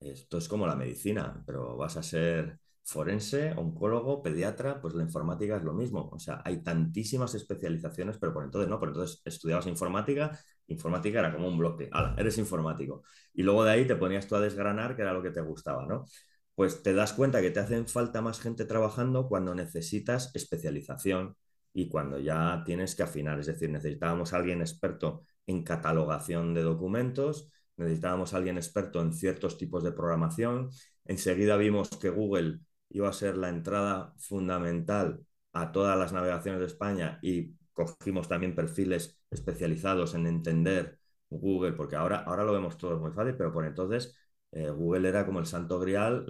[0.00, 5.56] esto es como la medicina, pero vas a ser forense, oncólogo, pediatra, pues la informática
[5.56, 6.08] es lo mismo.
[6.10, 11.32] O sea, hay tantísimas especializaciones, pero por entonces no, por entonces estudiabas informática, informática era
[11.34, 13.02] como un bloque, ¡Hala, eres informático.
[13.34, 15.84] Y luego de ahí te ponías tú a desgranar, que era lo que te gustaba,
[15.86, 16.06] ¿no?
[16.54, 21.36] Pues te das cuenta que te hacen falta más gente trabajando cuando necesitas especialización
[21.72, 23.38] y cuando ya tienes que afinar.
[23.38, 29.12] Es decir, necesitábamos a alguien experto en catalogación de documentos, necesitábamos a alguien experto en
[29.12, 30.70] ciertos tipos de programación.
[31.04, 32.60] Enseguida vimos que Google
[32.90, 35.20] iba a ser la entrada fundamental
[35.52, 40.98] a todas las navegaciones de España y cogimos también perfiles especializados en entender
[41.30, 44.16] Google, porque ahora, ahora lo vemos todo muy fácil, pero por entonces
[44.52, 46.24] eh, Google era como el santo grial,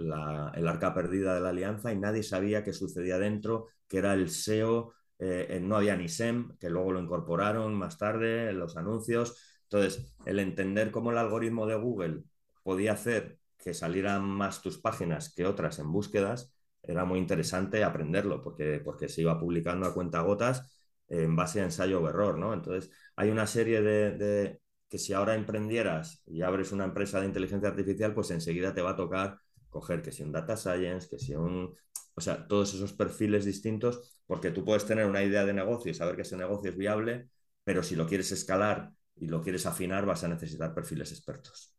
[0.55, 4.25] el arca perdida de la alianza y nadie sabía qué sucedía dentro, que era el
[4.25, 9.48] SEO, eh, no había ni SEM, que luego lo incorporaron más tarde en los anuncios,
[9.71, 12.23] entonces, el entender cómo el algoritmo de Google
[12.63, 18.41] podía hacer que salieran más tus páginas que otras en búsquedas, era muy interesante aprenderlo,
[18.41, 20.75] porque, porque se iba publicando a cuenta gotas
[21.07, 22.53] en base a ensayo o error, ¿no?
[22.53, 27.27] Entonces, hay una serie de, de, que si ahora emprendieras y abres una empresa de
[27.27, 29.37] inteligencia artificial, pues enseguida te va a tocar
[29.69, 31.75] coger que si un data science, que si un...
[32.15, 35.93] O sea, todos esos perfiles distintos, porque tú puedes tener una idea de negocio y
[35.93, 37.29] saber que ese negocio es viable,
[37.63, 41.75] pero si lo quieres escalar y lo quieres afinar, vas a necesitar perfiles expertos.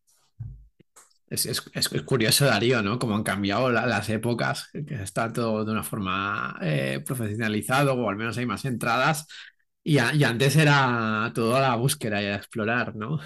[1.30, 1.60] Es,
[2.04, 2.98] curioso, Darío, ¿no?
[2.98, 8.16] Cómo han cambiado las épocas, que está todo de una forma eh, profesionalizado, o al
[8.16, 9.28] menos hay más entradas,
[9.82, 13.20] y, antes era toda la búsqueda y a explorar, ¿no?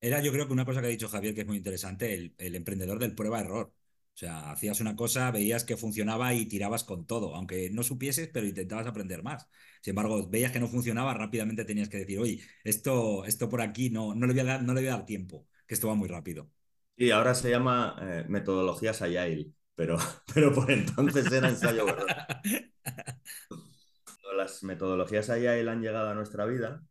[0.00, 2.32] Era, yo creo que una cosa que ha dicho Javier que es muy interesante, el,
[2.38, 3.72] el emprendedor del prueba-error.
[4.18, 8.26] O sea, hacías una cosa, veías que funcionaba y tirabas con todo, aunque no supieses,
[8.26, 9.48] pero intentabas aprender más.
[9.80, 13.90] Sin embargo, veías que no funcionaba, rápidamente tenías que decir, oye, esto, esto por aquí
[13.90, 15.94] no, no, le voy a dar, no le voy a dar tiempo, que esto va
[15.94, 16.50] muy rápido.
[16.96, 19.96] Y ahora se llama eh, metodologías Agile, pero,
[20.34, 21.86] pero por entonces era ensayo
[24.36, 26.82] Las metodologías Agile han llegado a nuestra vida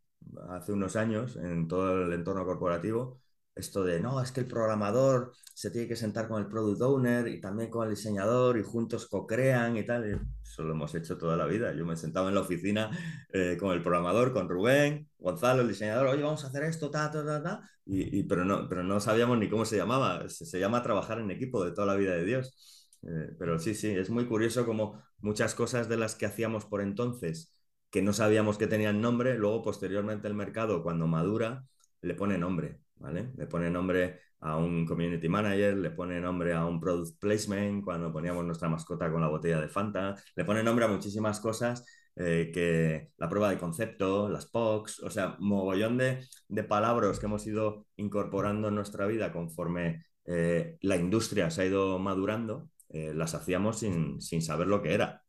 [0.48, 3.20] hace unos años en todo el entorno corporativo
[3.58, 7.28] esto de, no, es que el programador se tiene que sentar con el product owner
[7.28, 10.28] y también con el diseñador y juntos co-crean y tal.
[10.42, 11.74] Eso lo hemos hecho toda la vida.
[11.74, 12.92] Yo me he sentado en la oficina
[13.34, 17.10] eh, con el programador, con Rubén, Gonzalo, el diseñador, oye, vamos a hacer esto, ta,
[17.12, 17.70] ta, ta, ta.
[17.86, 20.30] Y, pero, no, pero no sabíamos ni cómo se llamaba.
[20.30, 22.88] Se, llama trabajar en equipo de toda la vida de Dios.
[23.04, 26.82] Eh, pero sí, sí, es muy curioso como muchas cosas de las que hacíamos por
[26.82, 27.54] entonces
[27.90, 31.66] que no sabíamos que tenían nombre, luego posteriormente el mercado, cuando madura,
[32.02, 32.82] le pone nombre.
[33.00, 38.12] Le pone nombre a un community manager, le pone nombre a un product placement cuando
[38.12, 42.52] poníamos nuestra mascota con la botella de Fanta, le pone nombre a muchísimas cosas eh,
[42.54, 47.46] que la prueba de concepto, las POCs, o sea, mogollón de, de palabras que hemos
[47.46, 53.34] ido incorporando en nuestra vida conforme eh, la industria se ha ido madurando, eh, las
[53.34, 55.24] hacíamos sin, sin, saber lo que era.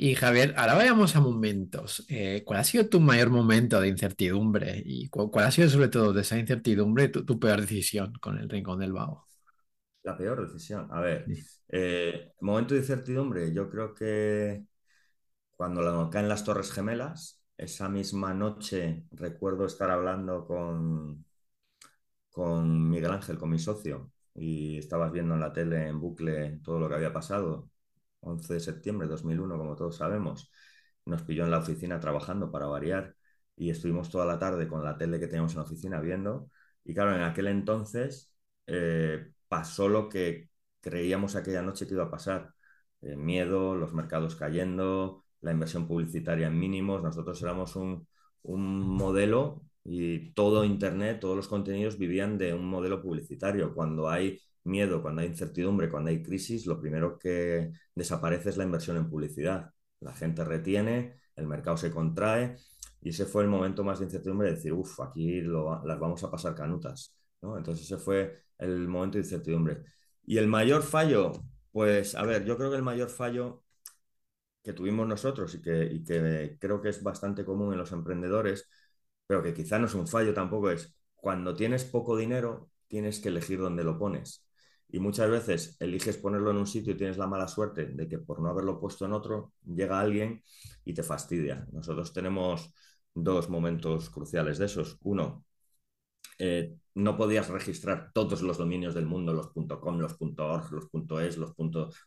[0.00, 2.06] Y Javier, ahora vayamos a momentos.
[2.08, 4.80] Eh, ¿Cuál ha sido tu mayor momento de incertidumbre?
[4.84, 8.38] ¿Y cuál, cuál ha sido sobre todo de esa incertidumbre tu, tu, peor decisión con
[8.38, 9.26] el Rincón del Vago?
[10.04, 10.86] La peor decisión.
[10.92, 11.42] A ver, sí.
[12.40, 14.62] momento de incertidumbre, yo creo que
[15.56, 21.24] cuando la caen las Torres Gemelas, esa misma noche recuerdo estar hablando con,
[22.30, 26.78] con Miguel Ángel, con mi socio, y estabas viendo en la tele en bucle todo
[26.78, 27.68] lo que había pasado.
[28.20, 30.50] 11 de septiembre de 2001, como todos sabemos,
[31.04, 33.14] nos pilló en la oficina trabajando para variar
[33.56, 36.50] y estuvimos toda la tarde con la tele que teníamos en la oficina viendo.
[36.84, 38.32] Y claro, en aquel entonces
[38.66, 40.50] eh, pasó lo que
[40.80, 42.54] creíamos aquella noche que iba a pasar.
[43.00, 47.02] Eh, miedo, los mercados cayendo, la inversión publicitaria en mínimos.
[47.02, 48.06] Nosotros éramos un,
[48.42, 53.74] un modelo y todo Internet, todos los contenidos vivían de un modelo publicitario.
[53.74, 58.64] Cuando hay miedo, cuando hay incertidumbre, cuando hay crisis, lo primero que desaparece es la
[58.64, 59.72] inversión en publicidad.
[60.00, 62.56] La gente retiene, el mercado se contrae
[63.00, 66.22] y ese fue el momento más de incertidumbre de decir, uff, aquí lo, las vamos
[66.24, 67.14] a pasar canutas.
[67.42, 67.56] ¿no?
[67.56, 69.84] Entonces ese fue el momento de incertidumbre.
[70.24, 71.32] Y el mayor fallo,
[71.72, 73.62] pues a ver, yo creo que el mayor fallo
[74.62, 78.68] que tuvimos nosotros y que, y que creo que es bastante común en los emprendedores
[79.28, 83.28] pero que quizá no es un fallo tampoco, es cuando tienes poco dinero, tienes que
[83.28, 84.47] elegir dónde lo pones.
[84.90, 88.18] Y muchas veces eliges ponerlo en un sitio y tienes la mala suerte de que
[88.18, 90.42] por no haberlo puesto en otro, llega alguien
[90.84, 91.66] y te fastidia.
[91.72, 92.72] Nosotros tenemos
[93.14, 94.96] dos momentos cruciales de esos.
[95.02, 95.44] Uno,
[96.38, 101.36] eh, no podías registrar todos los dominios del mundo, los .com, los .org, los .es,
[101.36, 101.54] los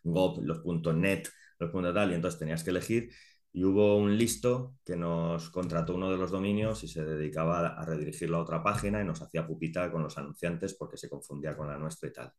[0.04, 1.28] .gov, los .net,
[1.60, 3.10] los .tal, y entonces tenías que elegir
[3.54, 7.86] y hubo un listo que nos contrató uno de los dominios y se dedicaba a
[7.86, 11.68] redirigirlo a otra página y nos hacía pupita con los anunciantes porque se confundía con
[11.68, 12.34] la nuestra y tal.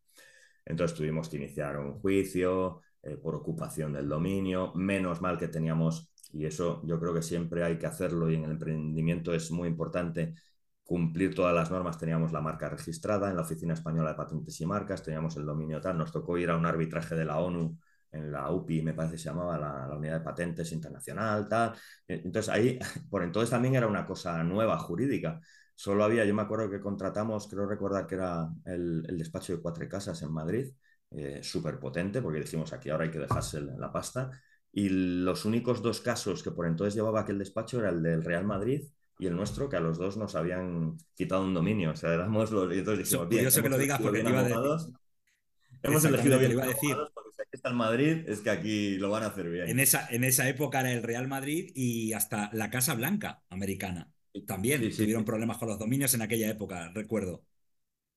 [0.64, 6.12] Entonces tuvimos que iniciar un juicio eh, por ocupación del dominio, menos mal que teníamos,
[6.33, 9.68] y eso yo creo que siempre hay que hacerlo y en el emprendimiento es muy
[9.68, 10.35] importante
[10.85, 14.66] cumplir todas las normas, teníamos la marca registrada en la Oficina Española de Patentes y
[14.66, 17.79] Marcas, teníamos el dominio tal, nos tocó ir a un arbitraje de la ONU
[18.12, 21.72] en la UPI, me parece que se llamaba la, la, Unidad de Patentes Internacional, tal.
[22.07, 22.79] E, entonces ahí,
[23.11, 25.40] por entonces también era una cosa nueva, jurídica.
[25.74, 29.62] Solo había, yo me acuerdo que contratamos, creo recordar que era el, el despacho de
[29.62, 30.72] Cuatro Casas en Madrid,
[31.11, 34.30] eh, súper potente, porque dijimos aquí ahora hay que dejarse la pasta.
[34.72, 38.44] Y los únicos dos casos que por entonces llevaba aquel despacho era el del Real
[38.46, 38.85] Madrid
[39.18, 41.90] y el nuestro, que a los dos nos habían quitado un dominio.
[41.90, 42.74] O sea, éramos los.
[42.74, 44.94] Y entonces dijimos, bien, que lo digas porque iba a decir.
[45.82, 46.52] Hemos elegido bien.
[46.52, 46.96] Iba a decir.
[47.12, 49.68] Porque si aquí está el Madrid, es que aquí lo van a hacer bien.
[49.68, 54.11] En esa, en esa época era el Real Madrid y hasta la Casa Blanca americana.
[54.46, 55.26] También sí, sí, tuvieron sí.
[55.26, 57.44] problemas con los dominios en aquella época, recuerdo.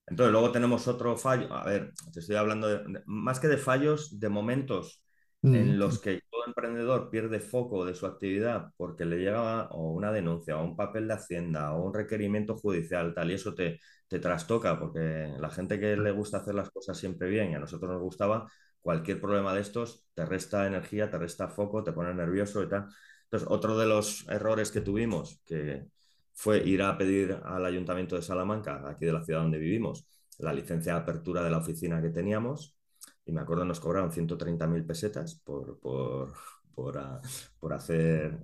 [0.07, 1.51] Entonces, luego tenemos otro fallo.
[1.53, 5.03] A ver, te estoy hablando de, de, más que de fallos, de momentos
[5.41, 5.55] mm.
[5.55, 10.11] en los que todo emprendedor pierde foco de su actividad porque le llega o una
[10.11, 14.19] denuncia o un papel de Hacienda o un requerimiento judicial, tal, y eso te, te
[14.19, 17.91] trastoca, porque la gente que le gusta hacer las cosas siempre bien y a nosotros
[17.91, 18.47] nos gustaba,
[18.81, 22.87] cualquier problema de estos te resta energía, te resta foco, te pone nervioso y tal.
[23.23, 25.87] Entonces, otro de los errores que tuvimos, que
[26.35, 30.05] fue ir a pedir al Ayuntamiento de Salamanca, aquí de la ciudad donde vivimos,
[30.37, 32.77] la licencia de apertura de la oficina que teníamos,
[33.25, 36.33] y me acuerdo nos cobraron 130.000 pesetas por, por,
[36.75, 37.21] por, a,
[37.59, 38.43] por, hacer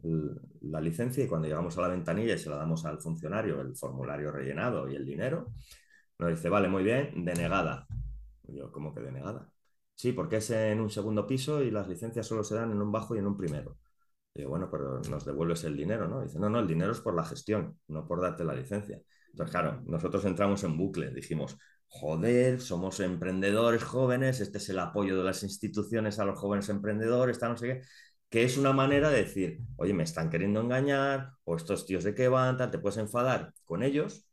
[0.62, 3.75] la licencia y cuando llegamos a la ventanilla y se la damos al funcionario, el
[3.75, 5.54] formulario rellenado y el dinero,
[6.17, 7.88] nos dice, vale, muy bien, denegada.
[8.43, 9.51] Yo, ¿cómo que denegada?
[9.95, 12.91] Sí, porque es en un segundo piso y las licencias solo se dan en un
[12.91, 13.77] bajo y en un primero.
[14.34, 16.22] Y bueno, pero nos devuelves el dinero, ¿no?
[16.22, 19.02] Dice, no, no, el dinero es por la gestión, no por darte la licencia.
[19.30, 25.17] Entonces, claro, nosotros entramos en bucle, dijimos, joder, somos emprendedores jóvenes, este es el apoyo
[25.17, 27.82] de las instituciones a los jóvenes emprendedores, está no sé qué
[28.32, 32.15] que es una manera de decir, oye, me están queriendo engañar, o estos tíos de
[32.15, 34.26] qué van, te puedes enfadar con ellos,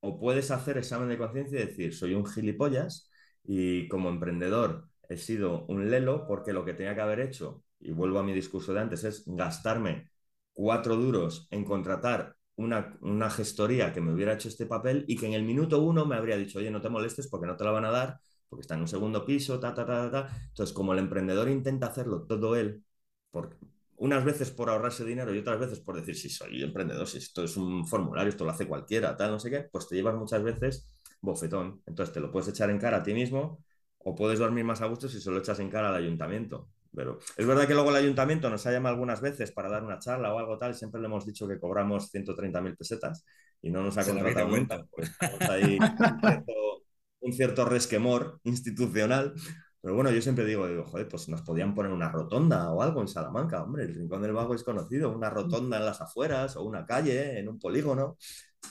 [0.00, 3.10] o puedes hacer examen de conciencia y decir, soy un gilipollas
[3.44, 7.92] y como emprendedor he sido un lelo porque lo que tenía que haber hecho, y
[7.92, 10.10] vuelvo a mi discurso de antes, es gastarme
[10.52, 15.26] cuatro duros en contratar una, una gestoría que me hubiera hecho este papel y que
[15.26, 17.70] en el minuto uno me habría dicho, oye, no te molestes porque no te la
[17.72, 20.28] van a dar, porque está en un segundo piso, ta, ta, ta, ta.
[20.48, 22.82] Entonces, como el emprendedor intenta hacerlo todo él,
[23.30, 23.56] por,
[23.96, 27.44] unas veces por ahorrarse dinero y otras veces por decir si soy emprendedor, si esto
[27.44, 30.42] es un formulario, esto lo hace cualquiera, tal, no sé qué, pues te llevas muchas
[30.42, 30.88] veces
[31.20, 31.82] bofetón.
[31.86, 33.64] Entonces te lo puedes echar en cara a ti mismo
[33.98, 36.68] o puedes dormir más a gusto si se lo echas en cara al ayuntamiento.
[36.96, 39.98] Pero es verdad que luego el ayuntamiento nos ha llamado algunas veces para dar una
[39.98, 43.24] charla o algo tal, y siempre le hemos dicho que cobramos 130.000 pesetas
[43.60, 44.86] y no nos ha Se contratado nunca.
[44.90, 45.12] Pues
[45.50, 46.52] ahí un cierto,
[47.20, 49.34] un cierto resquemor institucional.
[49.82, 53.02] Pero bueno, yo siempre digo, digo, joder, pues nos podían poner una rotonda o algo
[53.02, 53.62] en Salamanca.
[53.62, 57.38] Hombre, el Rincón del Vago es conocido, una rotonda en las afueras o una calle,
[57.38, 58.16] en un polígono,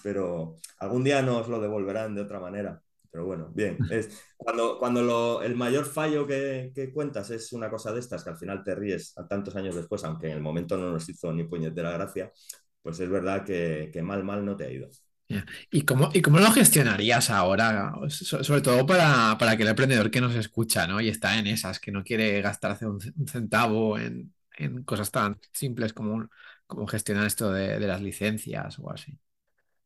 [0.03, 2.81] pero algún día nos lo devolverán de otra manera.
[3.15, 7.69] Pero bueno, bien, es cuando, cuando lo- el mayor fallo que, que cuentas es una
[7.69, 10.41] cosa de estas, que al final te ríes a tantos años después, aunque en el
[10.41, 12.31] momento no nos hizo ni puñetera gracia,
[12.81, 14.89] pues es verdad que, que mal, mal no te ha ido.
[15.71, 17.93] ¿Y cómo, y cómo lo gestionarías ahora?
[18.09, 21.01] So- sobre todo para, para aquel emprendedor que nos escucha, ¿no?
[21.01, 25.39] Y está en esas, que no quiere gastarse un, un centavo en, en cosas tan
[25.53, 26.29] simples como,
[26.67, 29.17] como gestionar esto de, de las licencias o así.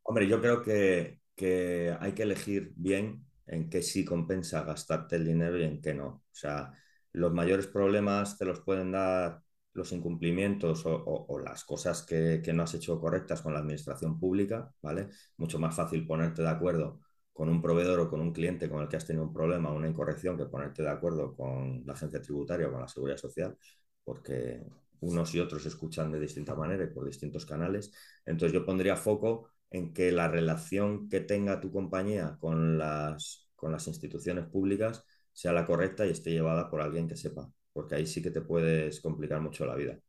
[0.03, 5.25] Hombre, yo creo que, que hay que elegir bien en qué sí compensa gastarte el
[5.25, 6.07] dinero y en qué no.
[6.07, 6.73] O sea,
[7.13, 9.41] los mayores problemas te los pueden dar
[9.73, 14.73] los incumplimientos o, las cosas que, que no has hecho correctas con la administración pública,
[14.81, 15.07] ¿vale?
[15.37, 16.99] Mucho más fácil ponerte de acuerdo
[17.31, 19.75] con un proveedor o con un cliente con el que has tenido un problema o
[19.77, 23.57] una incorrección que ponerte de acuerdo con la agencia tributaria o con la seguridad social,
[24.03, 24.61] porque
[24.99, 27.93] unos y otros escuchan de distinta manera y por distintos canales.
[28.25, 33.71] Entonces yo pondría foco en que la relación que tenga tu compañía con las, con
[33.71, 35.03] las instituciones públicas
[35.33, 38.41] sea la correcta y esté llevada por alguien que sepa, porque ahí sí que te
[38.41, 39.99] puedes complicar mucho la vida.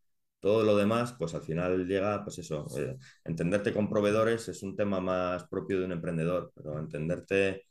[0.41, 4.75] Todo lo demás, pues al final llega, pues eso, eh, entenderte con proveedores es un
[4.75, 7.65] tema más propio de un emprendedor, pero entenderte,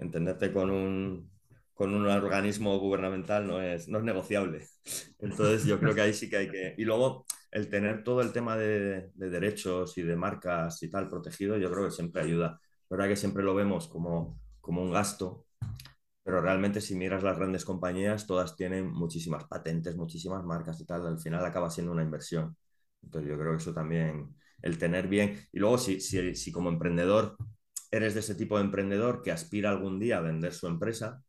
[0.00, 1.30] entenderte con un,
[1.74, 4.66] con un organismo gubernamental no es, no es negociable.
[5.20, 6.74] Entonces yo creo que ahí sí que hay que...
[6.76, 11.08] Y luego el tener todo el tema de, de derechos y de marcas y tal
[11.08, 12.60] protegido, yo creo que siempre ayuda.
[12.90, 15.46] La verdad que siempre lo vemos como, como un gasto,
[16.24, 21.06] pero realmente si miras las grandes compañías, todas tienen muchísimas patentes, muchísimas marcas y tal,
[21.06, 22.56] al final acaba siendo una inversión.
[23.02, 26.68] Entonces yo creo que eso también, el tener bien, y luego si, si, si como
[26.70, 27.36] emprendedor
[27.90, 31.22] eres de ese tipo de emprendedor que aspira algún día a vender su empresa,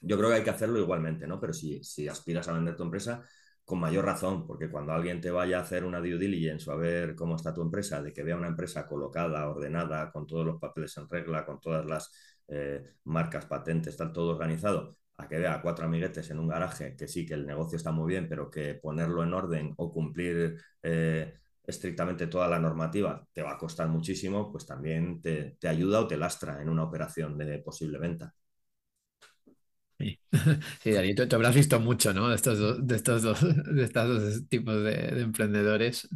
[0.00, 1.40] yo creo que hay que hacerlo igualmente, ¿no?
[1.40, 3.22] Pero si, si aspiras a vender tu empresa,
[3.70, 6.76] con mayor razón, porque cuando alguien te vaya a hacer una due diligence o a
[6.76, 10.58] ver cómo está tu empresa, de que vea una empresa colocada, ordenada, con todos los
[10.60, 12.10] papeles en regla, con todas las
[12.48, 17.06] eh, marcas, patentes, está todo organizado, a que vea cuatro amiguetes en un garaje, que
[17.06, 21.34] sí, que el negocio está muy bien, pero que ponerlo en orden o cumplir eh,
[21.64, 26.08] estrictamente toda la normativa te va a costar muchísimo, pues también te, te ayuda o
[26.08, 28.34] te lastra en una operación de posible venta.
[30.00, 30.18] Sí,
[30.82, 32.28] sí Darío, tú, tú habrás visto mucho, ¿no?
[32.30, 33.40] De estos dos, de estos dos,
[33.74, 36.08] de estos dos tipos de, de emprendedores.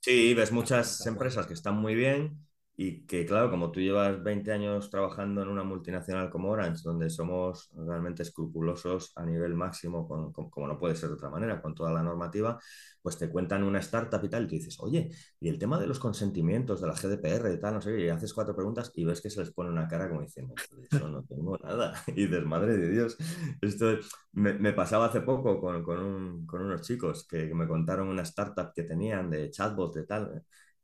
[0.00, 2.46] Sí, ves muchas empresas que están muy bien
[2.76, 7.10] y que, claro, como tú llevas 20 años trabajando en una multinacional como Orange, donde
[7.10, 11.60] somos realmente escrupulosos a nivel máximo, con, con, como no puede ser de otra manera,
[11.60, 12.58] con toda la normativa,
[13.02, 15.86] pues te cuentan una startup y tal, y tú dices, oye, y el tema de
[15.86, 19.20] los consentimientos, de la GDPR y tal, no sé y haces cuatro preguntas y ves
[19.20, 20.54] que se les pone una cara como diciendo,
[20.90, 21.94] eso no tengo nada.
[22.08, 23.16] Y dices, madre de Dios,
[23.60, 23.98] esto
[24.32, 28.08] me, me pasaba hace poco con, con, un, con unos chicos que, que me contaron
[28.08, 30.42] una startup que tenían de chatbot, de tal.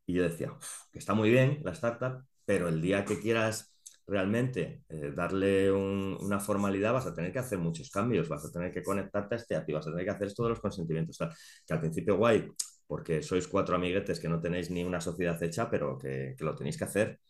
[0.09, 0.57] Y yo decía,
[0.91, 6.17] que está muy bien la startup, pero el día que quieras realmente eh, darle un,
[6.21, 9.39] una formalidad vas a tener que hacer muchos cambios, vas a tener que conectarte a
[9.39, 11.19] este API, vas a tener que hacer todos los consentimientos.
[11.19, 11.31] Tal.
[11.67, 12.49] Que al principio guay,
[12.87, 16.79] porque sois cuatro amiguetes que no tenéis ni una sociedad hecha, pero que, lo tenéis
[16.79, 17.21] que hacer.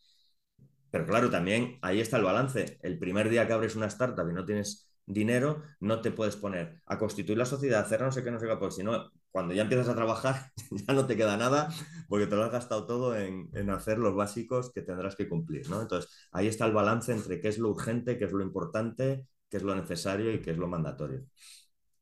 [0.91, 2.79] Pero claro, también ahí está el balance.
[2.83, 6.81] El primer día que abres una startup y no tienes dinero, no te puedes poner
[6.87, 9.55] a constituir la sociedad, hacer no sé qué, no sé qué, porque si no, cuando
[9.55, 11.68] ya empiezas a trabajar, ya no te queda nada,
[12.09, 15.70] porque te lo has gastado todo en, en, hacer los básicos que tendrás que cumplir,
[15.70, 15.81] ¿no?
[15.81, 19.59] Entonces, ahí está el balance entre qué es lo urgente, qué es lo importante, qué
[19.59, 21.22] es lo necesario y qué es lo mandatorio.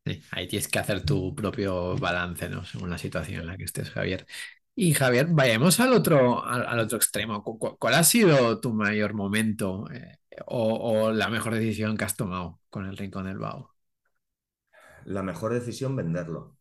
[0.02, 2.64] Sí, ahí tienes que hacer tu propio balance, ¿no?
[2.64, 4.26] Según la situación en la que estés, Javier.
[4.74, 7.44] Y Javier, vayamos al otro, al, al otro extremo.
[7.44, 12.16] ¿Cu ¿Cuál ha sido tu mayor momento eh, o, o, la mejor decisión que has
[12.16, 13.76] tomado con el Rincón del Vago?
[15.04, 16.55] La mejor decisión, venderlo.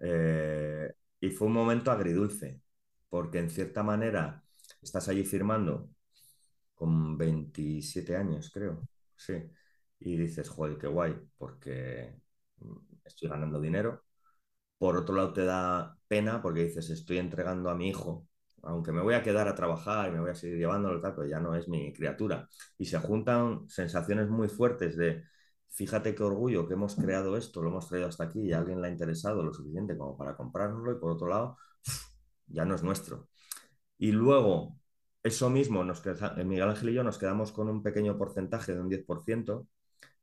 [0.00, 2.60] Eh, y fue un momento agridulce,
[3.08, 4.44] porque en cierta manera
[4.82, 5.90] estás allí firmando
[6.74, 9.34] con 27 años, creo, sí,
[10.00, 12.14] y dices, joder, qué guay, porque
[13.04, 14.04] estoy ganando dinero.
[14.78, 18.28] Por otro lado, te da pena porque dices, estoy entregando a mi hijo,
[18.62, 21.40] aunque me voy a quedar a trabajar y me voy a seguir llevándolo, pero ya
[21.40, 22.48] no es mi criatura.
[22.78, 25.24] Y se juntan sensaciones muy fuertes de,
[25.70, 28.80] fíjate qué orgullo que hemos creado esto, lo hemos traído hasta aquí y a alguien
[28.80, 31.56] le ha interesado lo suficiente como para comprárnoslo y por otro lado,
[32.46, 33.28] ya no es nuestro.
[33.98, 34.78] Y luego,
[35.22, 38.80] eso mismo, nos queda, Miguel Ángel y yo nos quedamos con un pequeño porcentaje de
[38.80, 39.66] un 10%,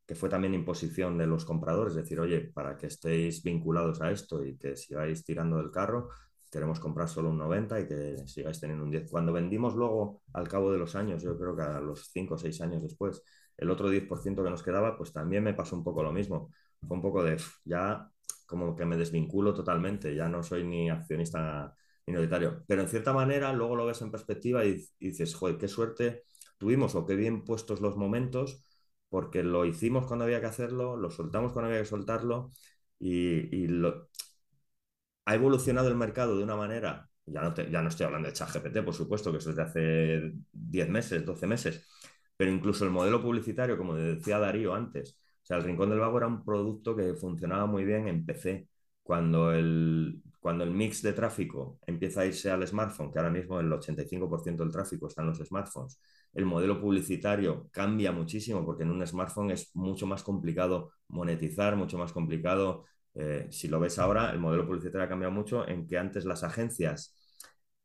[0.05, 4.43] que fue también imposición de los compradores, decir, oye, para que estéis vinculados a esto
[4.45, 6.09] y que sigáis tirando del carro,
[6.51, 9.09] queremos comprar solo un 90 y que sigáis teniendo un 10.
[9.09, 12.37] Cuando vendimos luego, al cabo de los años, yo creo que a los 5 o
[12.37, 13.23] 6 años después,
[13.57, 16.51] el otro 10% que nos quedaba, pues también me pasó un poco lo mismo.
[16.87, 18.09] Fue un poco de, ya
[18.45, 21.75] como que me desvinculo totalmente, ya no soy ni accionista
[22.05, 22.63] minoritario.
[22.67, 26.23] Pero en cierta manera, luego lo ves en perspectiva y, dices, joder, qué suerte
[26.57, 28.65] tuvimos o qué bien puestos los momentos
[29.09, 32.51] porque lo hicimos cuando había que hacerlo, lo soltamos cuando había que soltarlo
[32.99, 33.67] y,
[35.25, 38.83] ha evolucionado el mercado de una manera, ya no, ya no estoy hablando de ChatGPT,
[38.83, 41.87] por supuesto, que eso es de hace 10 meses, 12 meses,
[42.37, 46.17] pero incluso el modelo publicitario, como decía Darío antes, o sea, el Rincón del Vago
[46.17, 48.67] era un producto que funcionaba muy bien en PC.
[49.03, 53.59] Cuando el, cuando el mix de tráfico empieza a irse al smartphone, que ahora mismo
[53.59, 56.01] el 85% del tráfico está en los smartphones,
[56.33, 61.97] el modelo publicitario cambia muchísimo porque en un smartphone es mucho más complicado monetizar, mucho
[61.99, 62.85] más complicado.
[63.13, 66.43] Eh, si lo ves ahora, el modelo publicitario ha cambiado mucho en que antes las
[66.43, 67.15] agencias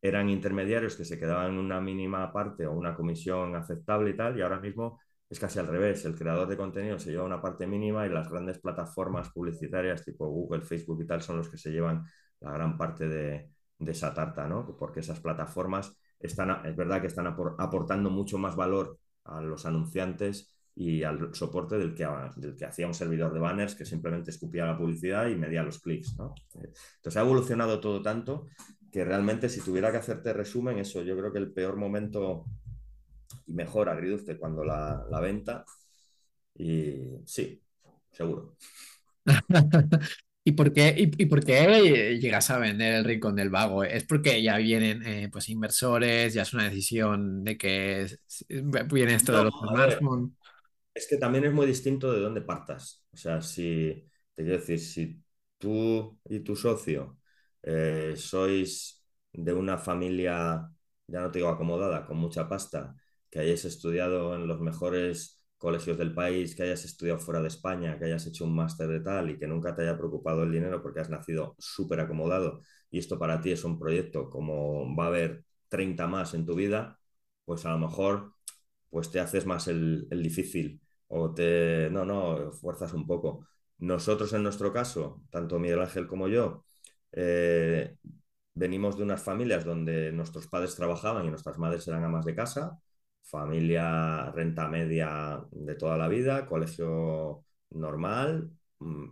[0.03, 4.42] eran intermediarios que se quedaban una mínima parte o una comisión aceptable y tal, y
[4.42, 6.05] ahora mismo es casi al revés.
[6.05, 10.26] El creador de contenido se lleva una parte mínima y las grandes plataformas publicitarias tipo
[10.28, 12.05] Google, Facebook y tal son los que se llevan
[12.40, 14.76] la gran parte de, de esa tarta, ¿no?
[14.76, 20.55] Porque esas plataformas están, es verdad que están aportando mucho más valor a los anunciantes
[20.74, 24.66] y al soporte del que, del que hacía un servidor de banners que simplemente escupía
[24.66, 26.16] la publicidad y medía los clics.
[26.16, 26.34] ¿no?
[26.55, 28.46] Entonces ha evolucionado todo tanto
[28.91, 32.47] que realmente si tuviera que hacerte resumen, eso yo creo que el peor momento
[33.47, 35.64] y mejor agridulce cuando la, la venta
[36.55, 37.62] y sí,
[38.11, 38.57] seguro.
[40.43, 43.84] ¿Y por qué, y, por qué llegas a vender el Rincón del Vago?
[43.84, 48.07] ¿Es porque ya vienen eh, pues inversores, ya es una decisión de que
[48.91, 50.30] viene esto de los smartphones?
[50.95, 53.05] Es que también es muy distinto de dónde partas.
[53.12, 55.22] O sea, si te quiero decir, si
[55.59, 57.20] tú y tu socio
[57.63, 59.03] eh, sois
[59.33, 60.69] de una familia,
[61.07, 62.95] ya no te digo acomodada, con mucha pasta,
[63.31, 67.99] que hayáis estudiado en los mejores colegios del país, que hayas estudiado fuera de España,
[67.99, 70.83] que hayas hecho un máster de tal y que nunca te haya preocupado el dinero
[70.83, 75.07] porque has nacido súper acomodado y esto para ti es un proyecto como va a
[75.09, 76.99] haber 30 más en tu vida,
[77.45, 78.33] pues a lo mejor
[78.91, 83.47] pues te haces más el, difícil o te, no, no, fuerzas un poco.
[83.79, 86.65] Nosotros en nuestro caso, tanto Miguel Ángel como yo,
[87.13, 87.97] eh,
[88.55, 92.81] venimos de unas familias donde nuestros padres trabajaban y nuestras madres eran amas de casa,
[93.23, 99.07] familia renta media de toda la vida, colegio normal mm,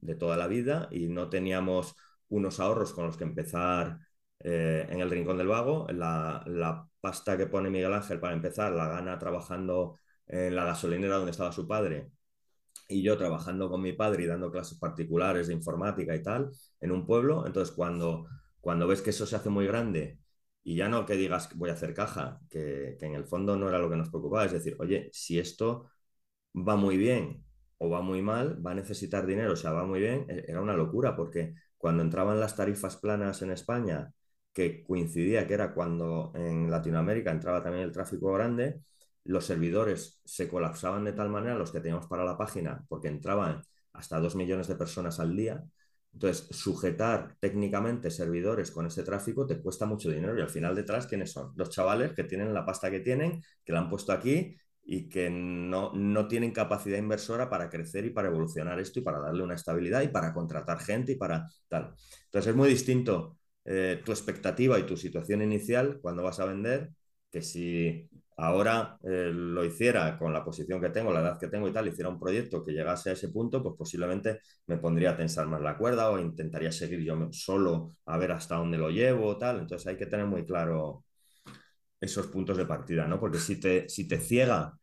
[0.00, 1.94] de toda la vida y no teníamos
[2.28, 3.98] unos ahorros con los que empezar
[4.40, 5.86] eh, en el Rincón del Vago.
[5.90, 11.16] La, la, pasta que pone Miguel Ángel para empezar la gana trabajando en la gasolinera
[11.16, 12.10] donde estaba su padre
[12.88, 16.92] y yo trabajando con mi padre y dando clases particulares de informática y tal en
[16.92, 17.46] un pueblo.
[17.46, 18.26] Entonces, cuando,
[18.60, 20.18] cuando ves que eso se hace muy grande
[20.62, 23.78] y ya no que digas voy a hacer caja, que, en el fondo no era
[23.78, 25.90] lo que nos preocupaba, es decir, oye, si esto
[26.54, 27.44] va muy bien
[27.78, 30.60] o va muy mal, va a necesitar dinero, o sea, va muy bien, e, era
[30.60, 34.12] una locura, porque cuando entraban las tarifas planas en España,
[34.52, 38.82] que coincidía que era cuando en Latinoamérica entraba también el tráfico grande,
[39.30, 43.62] los servidores se colapsaban de tal manera, los que teníamos para la página, porque entraban
[43.92, 45.64] hasta dos millones de personas al día,
[46.12, 51.06] entonces, sujetar técnicamente servidores con ese tráfico te cuesta mucho dinero y al final detrás,
[51.06, 51.52] ¿quiénes son?
[51.54, 55.28] Los chavales que tienen la pasta que tienen, que la han puesto aquí y que
[55.30, 59.54] no, no tienen capacidad inversora para crecer y para evolucionar esto y para darle una
[59.54, 61.94] estabilidad y para contratar gente y para tal.
[62.24, 66.90] Entonces, es muy distinto eh, tu expectativa y tu situación inicial cuando vas a vender
[67.30, 68.08] que si
[68.38, 71.88] ahora eh, lo hiciera con la posición que tengo, la edad que tengo y tal,
[71.88, 75.60] hiciera un proyecto que llegase a ese punto, pues posiblemente me pondría a tensar más
[75.62, 79.60] la cuerda o intentaría seguir yo solo a ver hasta dónde lo llevo, tal.
[79.60, 81.04] Entonces hay que tener muy claro
[82.00, 83.18] esos puntos de partida, ¿no?
[83.20, 84.78] Porque si te, si te ciega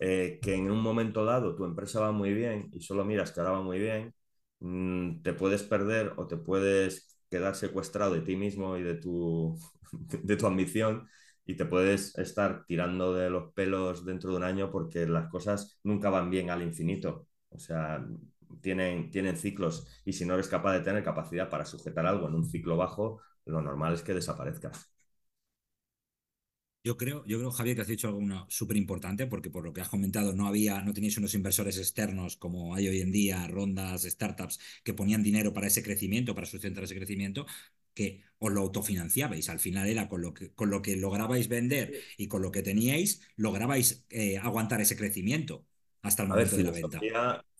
[0.00, 3.40] eh, que en un momento dado tu empresa va muy bien y solo miras que
[3.40, 4.14] ahora va muy bien,
[4.60, 9.58] mm, te puedes perder o te puedes quedar secuestrado de ti mismo y de tu,
[10.22, 11.08] de tu ambición
[11.48, 15.80] y te puedes estar tirando de los pelos dentro de un año porque las cosas
[15.84, 17.28] nunca van bien al infinito.
[17.50, 18.06] O sea,
[18.60, 22.34] tienen, tienen ciclos y si no eres capaz de tener capacidad para sujetar algo en
[22.34, 24.90] un ciclo bajo, lo normal es que desaparezcas.
[26.84, 29.80] Yo creo, yo creo, Javier, que has dicho algo súper importante, porque por lo que
[29.82, 34.04] has comentado, no había, no teníais unos inversores externos como hay hoy en día, rondas,
[34.04, 37.46] startups, que ponían dinero para ese crecimiento, para sustentar ese crecimiento,
[37.98, 38.06] que
[38.44, 39.46] os lo autofinanciabais.
[39.54, 41.86] Al final era con lo que, con lo que lograbais vender
[42.22, 45.54] y con lo que teníais, lograbais eh, aguantar ese crecimiento.
[46.02, 47.00] hasta el A ver, momento de la venta.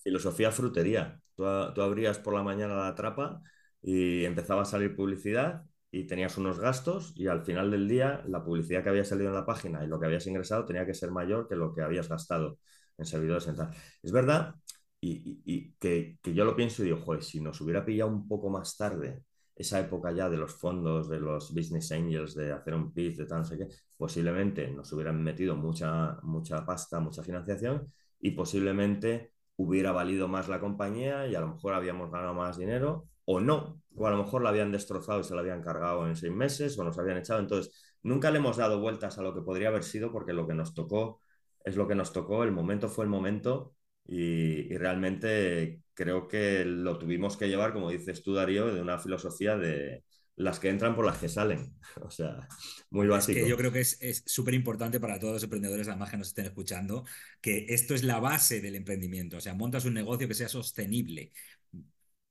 [0.03, 1.21] filosofía, frutería.
[1.35, 3.41] Tú, tú abrías por la mañana la trapa
[3.83, 8.45] y empezaba a salir publicidad y tenías unos gastos y al final del día la
[8.45, 11.11] publicidad que había salido en la página y lo que habías ingresado tenía que ser
[11.11, 12.59] mayor que lo que habías gastado
[12.99, 13.71] en servidores y en tal.
[14.03, 14.55] Es verdad
[15.01, 18.11] y, y- y que, que yo lo pienso y digo, joder, si nos hubiera pillado
[18.11, 19.23] un poco más tarde
[19.59, 23.27] esa época ya de los fondos, de los business angels, de hacer un pitch, de
[23.27, 29.33] tal, no sé qué, posiblemente nos hubieran metido mucha, mucha pasta, mucha financiación y posiblemente
[29.57, 33.83] hubiera valido más la compañía y a lo mejor habíamos ganado más dinero o no,
[33.97, 36.79] o a lo mejor la habían destrozado y se la habían cargado en seis meses
[36.79, 37.41] o nos habían echado.
[37.41, 40.55] Entonces, nunca le hemos dado vueltas a lo que podría haber sido porque lo que
[40.55, 41.21] nos tocó
[41.65, 43.75] es lo que nos tocó, el momento fue el momento
[44.07, 48.99] y, y realmente creo que lo tuvimos que llevar, como dices tú, Darío, de una
[48.99, 50.05] filosofía de
[50.37, 51.75] las que entran por las que salen.
[52.03, 52.49] O sea,
[52.91, 53.45] muy Es básico.
[53.45, 56.29] que yo creo que es es súper importante para todos los emprendedores, además que nos
[56.29, 57.05] estén escuchando,
[57.41, 59.37] que esto es la base del emprendimiento.
[59.39, 61.33] O sea, montas un negocio que sea sostenible.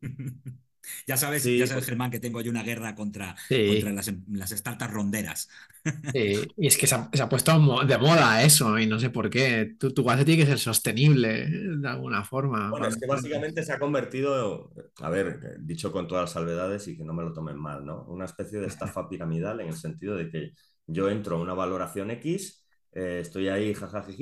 [1.08, 3.68] Ya sabes, Sí, ya sabes, pues- Germán, que tengo yo una guerra contra, Sí.
[3.68, 5.50] contra las, em- las startups ronderas.
[6.14, 7.52] Sí, y es que se ha, se ha puesto
[7.86, 9.76] de moda eso y no sé por qué.
[9.78, 12.70] Tu, tu negocio tiene que ser sostenible de alguna forma.
[12.70, 14.72] Bueno, es que básicamente se ha convertido,
[15.02, 18.04] a ver, dicho con todas las salvedades y que no me lo tomen mal, ¿no?
[18.06, 20.52] Una especie de estafa piramidal en el sentido de que
[20.88, 22.66] yo entro a una valoración X,
[22.98, 23.76] eh, estoy ahí,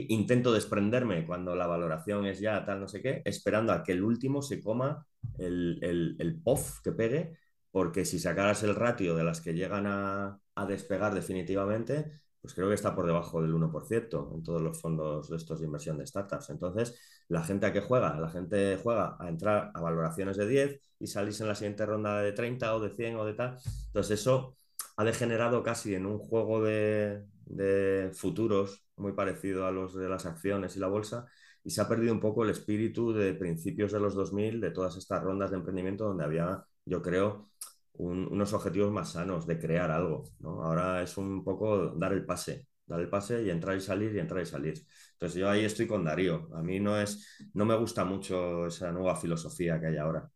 [0.10, 4.04] intento desprenderme cuando la valoración es ya tal, no sé qué, esperando a que el
[4.04, 5.08] último se coma
[5.38, 6.42] el, el, el
[6.84, 7.38] que pegue,
[7.72, 12.68] porque si sacaras el ratio de las que llegan a, a despegar definitivamente, pues creo
[12.68, 16.06] que está por debajo del 1% en todos los fondos de estos de inversión de
[16.06, 16.50] startups.
[16.50, 17.00] Entonces,
[17.30, 21.08] la gente a qué juega, la gente juega a entrar a valoraciones de 10 y
[21.08, 23.58] salirse en la siguiente ronda de 30 o de 100 o de tal.
[23.88, 24.58] Entonces eso
[24.98, 30.26] ha degenerado casi en un juego de, de futuros muy parecido a los de las
[30.26, 31.26] acciones y la bolsa
[31.64, 34.96] y se ha perdido un poco el espíritu de principios de los 2000, de todas
[34.98, 37.50] estas rondas de emprendimiento donde había, yo creo,
[37.94, 40.24] un- unos objetivos más sanos de crear algo.
[40.40, 40.64] ¿no?
[40.64, 44.20] Ahora es un poco dar el pase, dar el pase y entrar y salir y
[44.20, 44.86] entrar y salir.
[45.14, 46.50] Entonces yo ahí estoy con Darío.
[46.56, 50.30] A mí no es, no me gusta mucho esa nueva filosofía que hay ahora.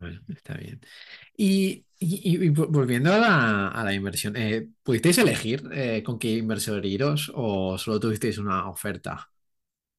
[0.00, 0.80] Bueno, está bien.
[1.36, 6.18] Y, y- y vol- volviendo a la, a la inversión, eh, ¿pudisteis elegir eh, con
[6.18, 9.30] qué inversor iros o solo tuvisteis una oferta?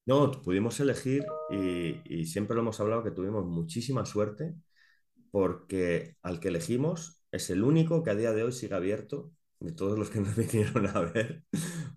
[0.06, 4.54] No, pudimos elegir y, y siempre lo hemos hablado que tuvimos muchísima suerte
[5.30, 9.72] porque al que elegimos es el único que a día de hoy sigue abierto de
[9.72, 11.44] todos los que nos vinieron a ver,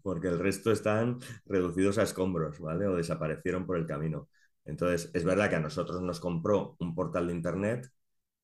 [0.03, 2.87] porque el resto están reducidos a escombros, ¿vale?
[2.87, 4.29] O desaparecieron por el camino.
[4.65, 7.91] Entonces, es verdad que a nosotros nos compró un portal de internet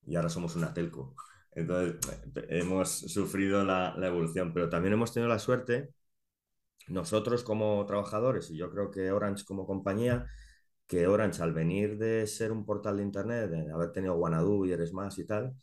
[0.05, 1.15] y ahora somos una telco.
[1.51, 1.97] Entonces,
[2.36, 5.93] eh, hemos sufrido la, evolución, pero también hemos tenido la suerte,
[6.88, 10.26] nosotros como trabajadores y yo creo que Orange como compañía,
[10.88, 14.72] que Orange al venir de ser un portal de internet, de haber tenido Wanadu y
[14.74, 15.55] Eres Más y tal,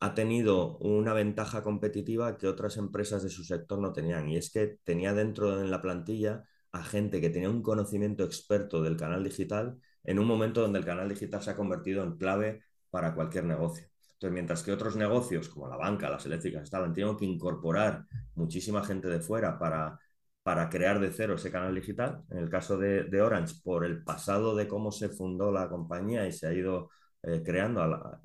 [0.00, 4.28] ha tenido una ventaja competitiva que otras empresas de su sector no tenían.
[4.28, 6.44] Y es que tenía dentro en la plantilla
[6.76, 10.84] a gente que tenía un conocimiento experto del canal digital en un momento donde el
[10.84, 13.86] canal digital se ha convertido en clave para cualquier negocio.
[14.12, 18.04] Entonces, mientras que otros negocios, como la banca, las eléctricas, estaban, tenían que incorporar
[18.34, 19.98] muchísima gente de fuera para,
[20.42, 22.22] para crear de cero ese canal digital.
[22.30, 26.32] En el caso de, Orange, por el pasado de cómo se fundó la compañía y
[26.32, 26.90] se ha ido
[27.22, 28.20] eh, creando,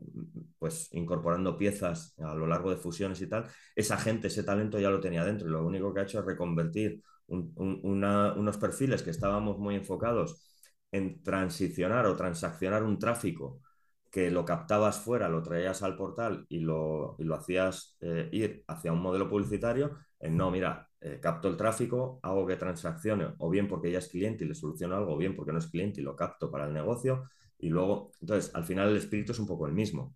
[0.60, 3.46] pues incorporando piezas a lo largo de fusiones y tal,
[3.76, 7.02] esa gente, ese talento ya lo tenía dentro lo único que ha hecho es reconvertir
[7.32, 10.44] un- un- una- unos perfiles que estábamos muy enfocados
[10.92, 13.62] en transicionar o transaccionar un tráfico
[14.12, 18.64] que lo captabas fuera, lo traías al portal y lo, y lo hacías eh, ir
[18.68, 23.50] hacia un modelo publicitario, en no, mira, eh, capto el tráfico, hago que transaccione, o
[23.50, 26.02] bien porque ya es cliente y le soluciono algo, o bien porque no es cliente
[26.02, 29.48] y lo capto para el negocio, y luego, entonces, al final el espíritu es un
[29.48, 30.14] poco el mismo,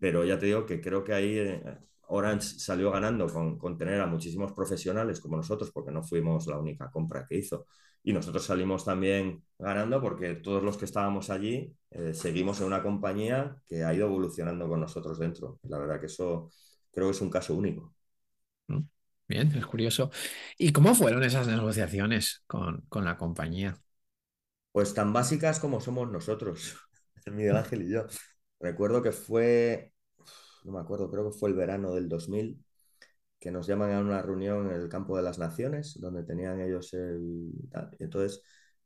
[0.00, 1.62] pero ya te digo que creo que ahí eh,
[2.08, 6.58] Orange salió ganando con, con tener a muchísimos profesionales como nosotros, porque no fuimos la
[6.58, 7.66] única compra que hizo.
[8.02, 12.82] Y nosotros salimos también ganando porque todos los que estábamos allí eh, seguimos en una
[12.82, 15.58] compañía que ha ido evolucionando con nosotros dentro.
[15.64, 16.50] La verdad que eso
[16.92, 17.94] creo que es un caso único.
[18.68, 18.86] ¿no?
[19.26, 20.10] Bien, es curioso.
[20.56, 23.78] ¿Y cómo fueron esas negociaciones con, con la compañía?
[24.72, 26.76] Pues tan básicas como somos nosotros,
[27.26, 28.06] Miguel Ángel y yo.
[28.60, 29.92] Recuerdo que fue,
[30.64, 32.64] no me acuerdo, creo que fue el verano del 2000,
[33.38, 36.92] que nos llaman a una reunión en el Campo de las Naciones, donde tenían ellos
[36.94, 37.52] el...
[37.98, 38.42] entonces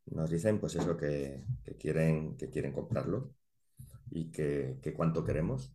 [0.07, 3.35] nos dicen, pues eso, que, que quieren, que quieren comprarlo
[4.11, 5.75] y que, que cuánto queremos.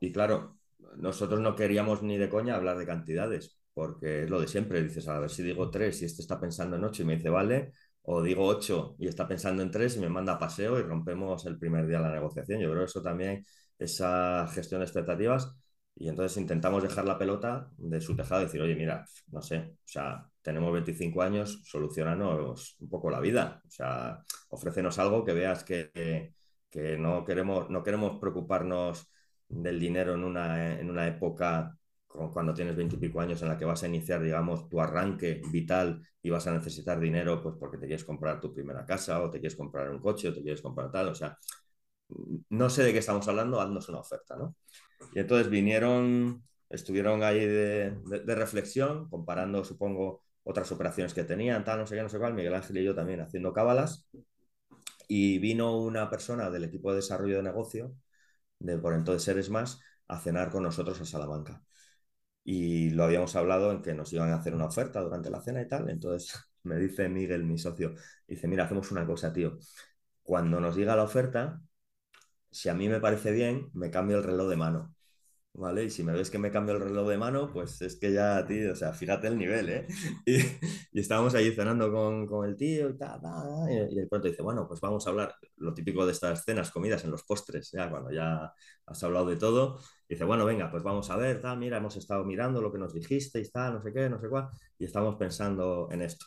[0.00, 0.58] Y claro,
[0.96, 4.82] nosotros no queríamos ni de coña hablar de cantidades, porque es lo de siempre.
[4.82, 7.28] Dices, a ver si digo tres y este está pensando en ocho y me dice,
[7.30, 7.72] vale,
[8.02, 11.44] o digo 8 y está pensando en 3 y me manda a paseo y rompemos
[11.46, 12.60] el primer día la negociación.
[12.60, 13.44] Yo creo que eso también,
[13.80, 15.54] esa gestión de expectativas,
[15.94, 19.58] y entonces intentamos dejar la pelota de su tejado y decir, oye, mira, no sé,
[19.58, 25.34] o sea, tenemos 25 años, solucionanos un poco la vida, o sea, ofrécenos algo que
[25.34, 26.34] veas que,
[26.70, 29.10] que, no, queremos, no queremos preocuparnos
[29.48, 31.76] del dinero en una, en una época
[32.06, 35.40] cuando tienes 20 y pico años en la que vas a iniciar, digamos, tu arranque
[35.52, 39.30] vital y vas a necesitar dinero, pues porque te quieres comprar tu primera casa o
[39.30, 41.38] te quieres comprar un coche o te quieres comprar tal, o sea,
[42.48, 44.56] no sé de qué estamos hablando, haznos una oferta, ¿no?
[45.14, 51.78] Y entonces vinieron, estuvieron ahí de, de, reflexión, comparando, supongo, otras operaciones que tenían, tal,
[51.80, 54.08] no sé qué, no sé cuál, Miguel Ángel y yo también haciendo cábalas,
[55.08, 57.94] y vino una persona del equipo de desarrollo de negocio,
[58.58, 61.62] de por entonces Seres Más, a cenar con nosotros a Salamanca
[62.44, 65.62] y lo habíamos hablado en que nos iban a hacer una oferta durante la cena
[65.62, 65.90] y tal.
[65.90, 66.34] Entonces
[66.64, 67.94] me dice Miguel, mi socio,
[68.26, 69.58] dice, mira, hacemos una cosa, tío.
[70.22, 71.60] Cuando nos diga la oferta,
[72.50, 74.94] si a mí me parece bien, me cambio el reloj de mano.
[75.52, 75.84] ¿Vale?
[75.84, 78.46] Y si me ves que me cambio el reloj de mano, pues es que ya,
[78.46, 79.86] tío, o sea, fíjate el nivel, ¿eh?
[80.26, 80.36] Y,
[80.92, 83.20] y estábamos allí cenando con, con el tío y tal,
[83.70, 87.04] y, de pronto dice, bueno, pues vamos a hablar, lo típico de estas cenas, comidas
[87.04, 88.52] en los postres, ya cuando ya
[88.86, 92.60] has hablado de todo, dice, bueno, venga, pues vamos a ver, mira, hemos estado mirando
[92.62, 94.48] lo que nos dijiste y tal, no sé qué, no sé cuál,
[94.78, 96.26] y estamos pensando en esto.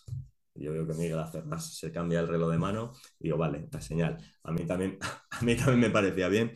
[0.56, 3.68] Yo veo que Miguel hace más, se cambia el reloj de mano y digo, vale,
[3.72, 4.18] la señal.
[4.44, 4.98] A mí también,
[5.32, 6.54] a mí también me parecía bien.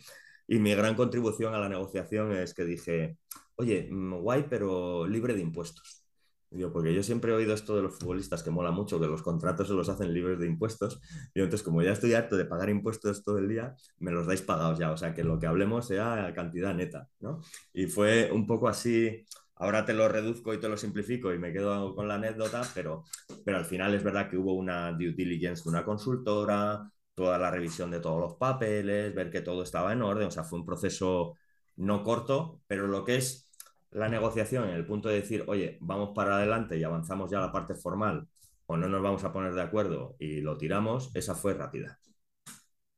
[0.47, 3.17] Y mi gran contribución a la negociación es que dije,
[3.55, 6.03] oye, mm, guay, pero libre de impuestos.
[6.49, 9.21] Digo, porque yo siempre he oído esto de los futbolistas que mola mucho, que los
[9.21, 11.01] contratos se los hacen libres de impuestos.
[11.33, 14.41] Y entonces, como ya estoy harto de pagar impuestos todo el día, me los dais
[14.41, 14.91] pagados ya.
[14.91, 17.41] O sea, que lo que hablemos sea cantidad neta, ¿no?
[17.73, 19.25] Y fue un poco así.
[19.59, 23.03] Ahora te lo reduzco y te lo simplifico y me quedo con la anécdota, pero,
[23.43, 27.49] pero al final es verdad que hubo una due diligence de una consultora, toda la
[27.51, 30.65] revisión de todos los papeles, ver que todo estaba en orden, o sea, fue un
[30.65, 31.35] proceso
[31.77, 33.49] no corto, pero lo que es
[33.91, 37.41] la negociación en el punto de decir, oye, vamos para adelante y avanzamos ya a
[37.47, 38.27] la parte formal
[38.67, 41.99] o no nos vamos a poner de acuerdo y lo tiramos, esa fue rápida.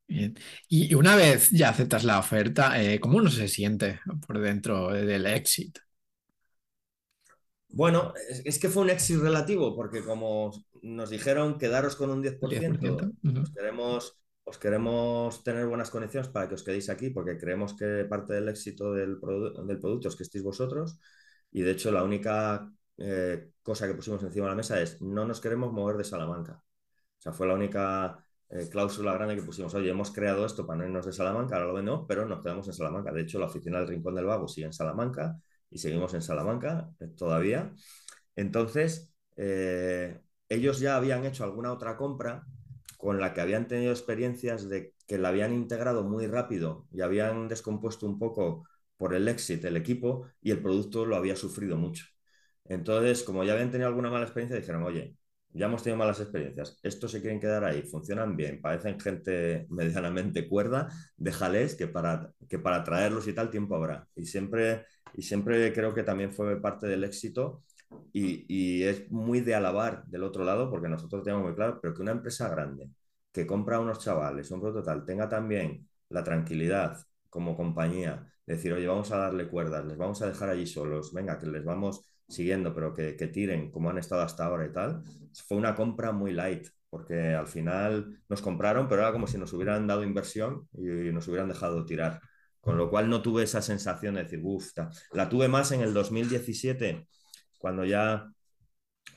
[0.06, 0.34] Bien.
[0.68, 5.24] Y una vez ya aceptas la oferta, eh, ¿cómo uno se siente por dentro del
[5.26, 5.80] éxito?
[7.72, 8.12] Bueno,
[8.44, 10.50] es, que fue un éxito relativo, porque como
[10.82, 13.12] nos dijeron quedaros con un 10%,
[13.42, 18.04] os, queremos, os queremos tener buenas condiciones para que os quedéis aquí, porque creemos que
[18.06, 20.98] parte del éxito del, del producto es que estéis vosotros.
[21.52, 25.24] Y de hecho, la única eh, cosa que pusimos encima de la mesa es no
[25.24, 26.62] nos queremos mover de Salamanca.
[27.18, 29.74] O sea, fue la única eh, cláusula grande que pusimos.
[29.74, 32.66] Oye, hemos creado esto para no irnos de Salamanca, ahora lo no, pero nos quedamos
[32.66, 33.12] en Salamanca.
[33.12, 35.40] De hecho, la oficina del Rincón del Vago sigue en Salamanca
[35.70, 37.72] y seguimos en Salamanca eh, todavía.
[38.36, 42.46] Entonces, eh, ellos ya habían hecho alguna otra compra
[42.98, 47.48] con la que habían tenido experiencias de que la habían integrado muy rápido y habían
[47.48, 48.66] descompuesto un poco
[48.96, 52.04] por el éxito el equipo y el producto lo había sufrido mucho.
[52.64, 55.16] Entonces, como ya habían tenido alguna mala experiencia, dijeron, oye,
[55.52, 60.48] ya hemos tenido malas experiencias, estos se quieren quedar ahí, funcionan bien, parecen gente medianamente
[60.48, 64.06] cuerda, déjales que para, que para traerlos y tal tiempo habrá.
[64.14, 67.62] Y siempre, y siempre creo que también fue parte del éxito
[68.12, 71.94] y, y, es muy de alabar del otro lado, porque nosotros tenemos muy claro, pero
[71.94, 72.88] que una empresa grande
[73.32, 76.98] que compra a unos chavales, un producto tal, tenga también la tranquilidad
[77.28, 81.12] como compañía, de decir, oye, vamos a darle cuerdas, les vamos a dejar allí solos,
[81.12, 84.72] venga, que les vamos siguiendo, pero que, que, tiren como han estado hasta ahora y
[84.72, 85.02] tal,
[85.46, 89.52] fue una compra muy light, porque al final nos compraron, pero era como si nos
[89.52, 92.20] hubieran dado inversión y nos hubieran dejado tirar.
[92.60, 94.72] Con lo cual no tuve esa sensación de decir, uff,
[95.12, 97.08] la tuve más en el 2017,
[97.58, 98.30] cuando ya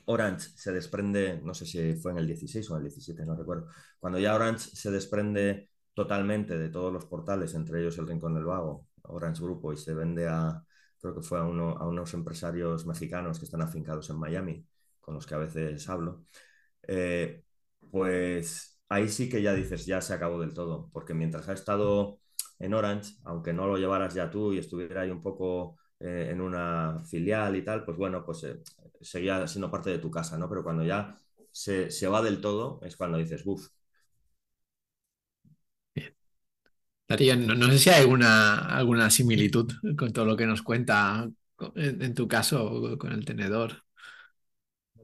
[0.06, 3.36] Orange se desprende, no sé si fue en el 16 o en el 17, no
[3.36, 3.68] recuerdo,
[3.98, 8.44] cuando ya Orange se desprende totalmente de todos los portales, entre ellos el Rincón del
[8.44, 10.62] Vago, Orange Grupo, y se vende a,
[11.00, 14.66] creo que fue a, uno, a unos empresarios mexicanos que están afincados en Miami,
[15.00, 16.24] con los que a veces hablo,
[16.82, 17.44] eh,
[17.90, 22.20] pues ahí sí que ya dices, ya se acabó del todo, porque mientras ha estado
[22.58, 26.40] en Orange, aunque no lo llevaras ya tú y estuviera ahí un poco eh, en
[26.40, 28.62] una filial y tal, pues bueno, pues eh,
[29.00, 30.48] seguía siendo parte de tu casa, ¿no?
[30.48, 31.16] Pero cuando ya
[31.50, 33.68] se, se va del todo, es cuando dices, uff,
[37.08, 41.30] Darío, no, sé si hay alguna, alguna similitud con todo lo que nos cuenta
[41.76, 43.83] en, tu caso con el tenedor.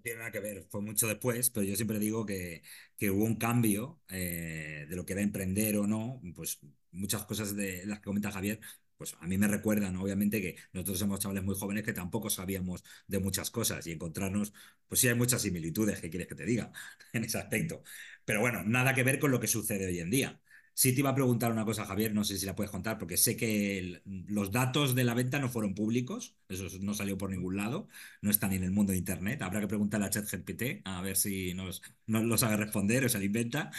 [0.02, 2.62] Tiene nada que ver, fue mucho después, pero yo siempre digo que,
[2.96, 6.60] que hubo un cambio eh, de lo que era emprender o no, pues
[6.92, 8.60] muchas cosas de las que comenta Javier
[8.96, 12.84] pues a mí me recuerdan, obviamente, que nosotros somos chavales muy jóvenes que tampoco sabíamos
[13.06, 14.52] de muchas cosas y encontrarnos,
[14.88, 16.70] pues sí hay muchas similitudes, ¿qué quieres que te diga
[17.14, 17.82] en ese aspecto?
[18.26, 20.40] Pero bueno, nada que ver con lo que sucede hoy en día.
[20.80, 23.18] Sí te iba a preguntar una cosa, Javier, no sé si la puedes contar, porque
[23.18, 27.56] sé que los datos de la venta no fueron públicos, eso no salió por ningún
[27.56, 27.86] lado,
[28.22, 29.42] no están en el mundo de Internet.
[29.42, 33.18] Habrá que preguntarle a ChatGPT a ver si nos, nos lo sabe responder o se
[33.18, 33.70] lo inventa.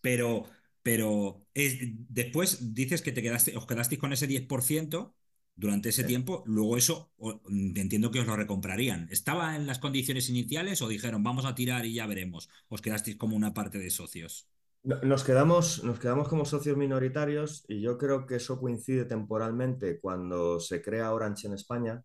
[0.00, 0.50] Pero
[0.82, 1.78] pero es,
[2.08, 5.14] después dices que te quedaste, os quedasteis con ese 10%
[5.56, 7.12] durante ese tiempo, luego eso
[7.76, 9.08] entiendo que os lo recomprarían.
[9.10, 12.48] ¿Estaba en las condiciones iniciales o dijeron vamos a tirar y ya veremos?
[12.68, 14.48] ¿Os quedasteis como una parte de socios?
[14.82, 20.58] Nos quedamos, nos quedamos como socios minoritarios y yo creo que eso coincide temporalmente cuando
[20.58, 22.02] se crea Orange en España,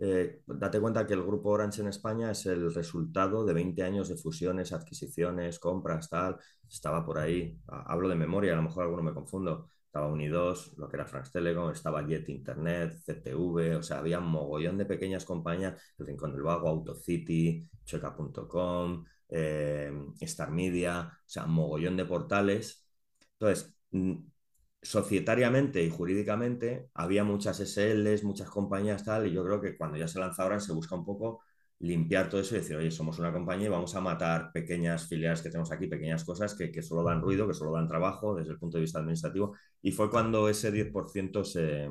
[0.00, 4.08] eh, date cuenta que el grupo Orange en España es el resultado de 20 años
[4.08, 6.38] de fusiones, adquisiciones, compras, tal.
[6.68, 9.68] Estaba por ahí, hablo de memoria, a lo mejor alguno me confundo.
[9.86, 14.28] Estaba Unidos, lo que era France Telecom, estaba Jet Internet, CTV, o sea, había un
[14.28, 21.46] mogollón de pequeñas compañías, El Rincón del Vago, AutoCity, Checa.com, eh, Star Media, o sea,
[21.46, 22.86] mogollón de portales.
[23.38, 23.74] Entonces,
[24.82, 30.08] societariamente y jurídicamente había muchas SLs, muchas compañías tal, y yo creo que cuando ya
[30.08, 31.42] se lanza ahora se busca un poco
[31.78, 35.42] limpiar todo eso y decir, oye, somos una compañía y vamos a matar pequeñas filiales
[35.42, 38.52] que tenemos aquí, pequeñas cosas que, que solo dan ruido, que solo dan trabajo desde
[38.52, 39.56] el punto de vista administrativo.
[39.82, 41.88] Y fue cuando ese 10% se,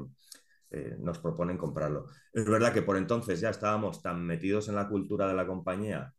[0.71, 2.07] eh, nos proponen comprarlo.
[2.31, 6.13] Es verdad que por entonces ya estábamos tan metidos en la cultura de la compañía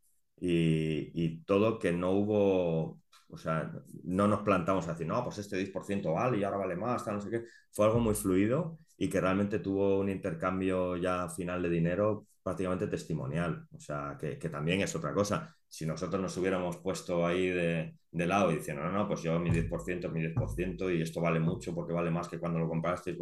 [0.46, 3.72] y, y todo que no hubo o sea,
[4.04, 7.14] no nos plantamos a decir, no, pues este 10% vale y ahora vale más, tal,
[7.14, 7.44] no sé qué.
[7.70, 12.88] Fue algo muy fluido y que realmente tuvo un intercambio ya final de dinero prácticamente
[12.88, 13.66] testimonial.
[13.74, 15.54] O sea, que, que también es otra cosa.
[15.66, 19.38] Si nosotros nos hubiéramos puesto ahí de, de lado y diciendo, no, no, pues yo
[19.40, 22.68] mi 10% es mi 10% y esto vale mucho porque vale más que cuando lo
[22.68, 23.16] comprasteis,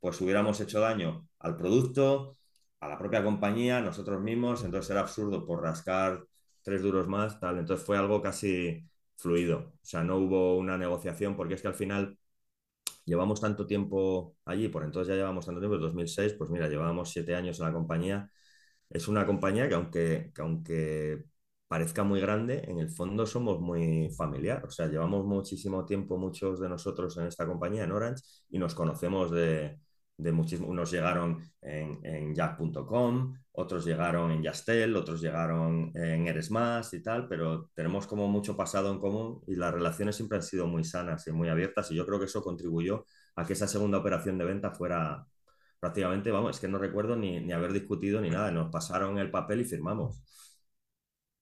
[0.00, 2.37] pues hubiéramos hecho daño al producto,
[2.80, 4.64] a la propia compañía, nosotros mismos.
[4.64, 6.24] Entonces era absurdo por rascar
[6.62, 7.58] tres duros más, tal.
[7.58, 8.84] Entonces fue algo casi
[9.16, 9.72] fluido.
[9.82, 12.18] O sea, no hubo una negociación porque es que al final
[13.04, 17.10] llevamos tanto tiempo allí, por entonces ya llevamos tanto tiempo, en 2006, pues mira, llevábamos
[17.10, 18.30] siete años en la compañía.
[18.90, 21.24] Es una compañía que aunque, que aunque
[21.68, 24.64] parezca muy grande, en el fondo somos muy familiar.
[24.66, 28.74] O sea, llevamos muchísimo tiempo, muchos de nosotros en esta compañía, en Orange, y nos
[28.74, 29.78] conocemos de,
[30.18, 36.50] de muchísimos, unos llegaron en, en jack.com, otros llegaron en Yastel, otros llegaron en Eres
[36.50, 40.42] Más y tal, pero tenemos como mucho pasado en común y las relaciones siempre han
[40.42, 43.04] sido muy sanas y muy abiertas y yo creo que eso contribuyó
[43.36, 45.24] a que esa segunda operación de venta fuera
[45.78, 49.30] prácticamente, vamos, es que no recuerdo ni, ni haber discutido ni nada, nos pasaron el
[49.30, 50.20] papel y firmamos.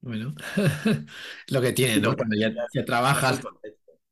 [0.02, 0.34] Bueno,
[1.48, 2.14] lo que tiene, ¿no?
[2.14, 2.52] Cuando ya,
[2.84, 3.40] trabajas,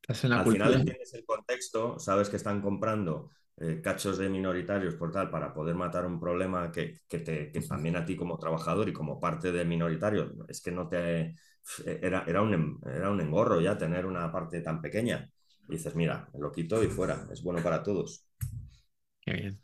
[0.08, 5.30] Al final entiendes el contexto, sabes que están comprando eh, cachos de minoritarios por tal,
[5.30, 8.92] para poder matar un problema que, que, te, que también a ti como trabajador y
[8.92, 11.34] como parte de minoritario, es que no te...
[11.86, 15.30] Era, era, un, era un engorro ya tener una parte tan pequeña.
[15.68, 18.26] Y dices, mira, lo quito y fuera, es bueno para todos.
[19.20, 19.60] Qué bien.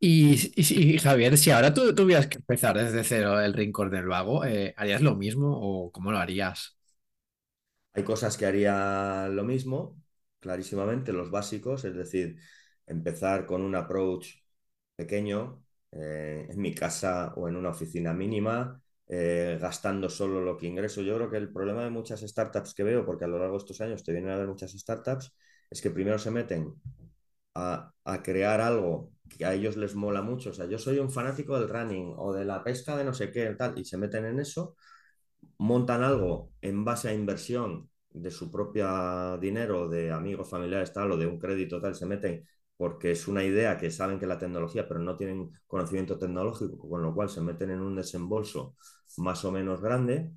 [0.00, 4.44] Y, y, Javier, si ahora tú tuvieras que empezar desde cero el Rincón del Vago,
[4.44, 6.78] eh, ¿harías lo mismo o cómo lo harías?
[7.92, 10.00] Hay cosas que haría lo mismo,
[10.40, 12.36] clarísimamente, los básicos, es decir,
[12.90, 14.28] empezar con un approach
[14.96, 20.66] pequeño eh, en mi casa o en una oficina mínima, eh, gastando solo lo que
[20.66, 21.02] ingreso.
[21.02, 23.58] Yo creo que el problema de muchas startups que veo, porque a lo largo de
[23.58, 25.34] estos años te vienen a ver muchas startups,
[25.70, 26.74] es que primero se meten
[27.54, 30.50] a, a, crear algo que a ellos les mola mucho.
[30.50, 33.30] O sea, yo soy un fanático del running o de la pesca de no sé
[33.32, 34.76] qué, tal, y se meten en eso,
[35.58, 41.16] montan algo en base a inversión de su propio dinero, de amigos, familiares, tal, o
[41.16, 42.44] de un crédito, tal, se meten
[42.80, 47.02] porque es una idea que saben que la tecnología, pero no tienen conocimiento tecnológico, con
[47.02, 48.74] lo cual se meten en un desembolso
[49.18, 50.32] más o menos grande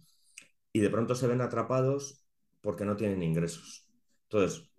[0.73, 2.25] y de pronto se ven atrapados
[2.59, 3.89] porque no tienen ingresos.
[4.23, 4.69] Entonces,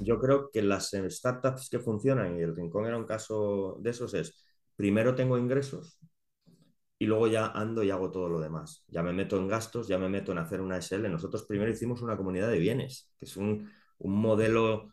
[0.00, 4.12] yo creo que las startups que funcionan, y el Rincón era un caso de esos,
[4.12, 4.44] es
[4.76, 5.98] primero tengo ingresos
[6.98, 8.84] y luego ya ando y hago todo lo demás.
[8.88, 11.08] Ya me meto en gastos, ya me meto en hacer una SL.
[11.10, 14.92] Nosotros primero hicimos una comunidad de bienes, que es un, un modelo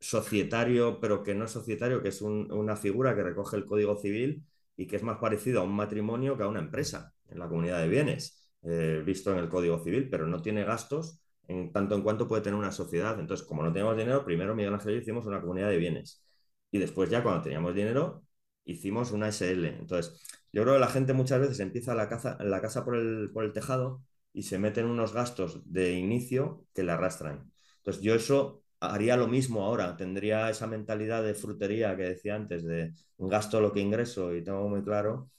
[0.00, 3.96] societario, pero que no es societario, que es un, una figura que recoge el Código
[3.96, 4.44] Civil
[4.76, 7.80] y que es más parecido a un matrimonio que a una empresa en la comunidad
[7.80, 12.02] de bienes, eh, visto en el Código Civil, pero no tiene gastos en tanto en
[12.02, 13.18] cuanto puede tener una sociedad.
[13.18, 16.22] Entonces, como no teníamos dinero, primero Miguel Ángel y hicimos una comunidad de bienes.
[16.70, 18.22] Y después ya cuando teníamos dinero,
[18.64, 19.68] hicimos una SL.
[19.68, 20.22] Entonces,
[20.52, 23.44] yo creo que la gente muchas veces empieza la, caza, la casa por el, por
[23.44, 27.50] el tejado y se meten unos gastos de inicio que le arrastran.
[27.78, 32.64] Entonces, yo eso haría lo mismo ahora, tendría esa mentalidad de frutería que decía antes,
[32.64, 35.30] de gasto lo que ingreso y tengo muy claro,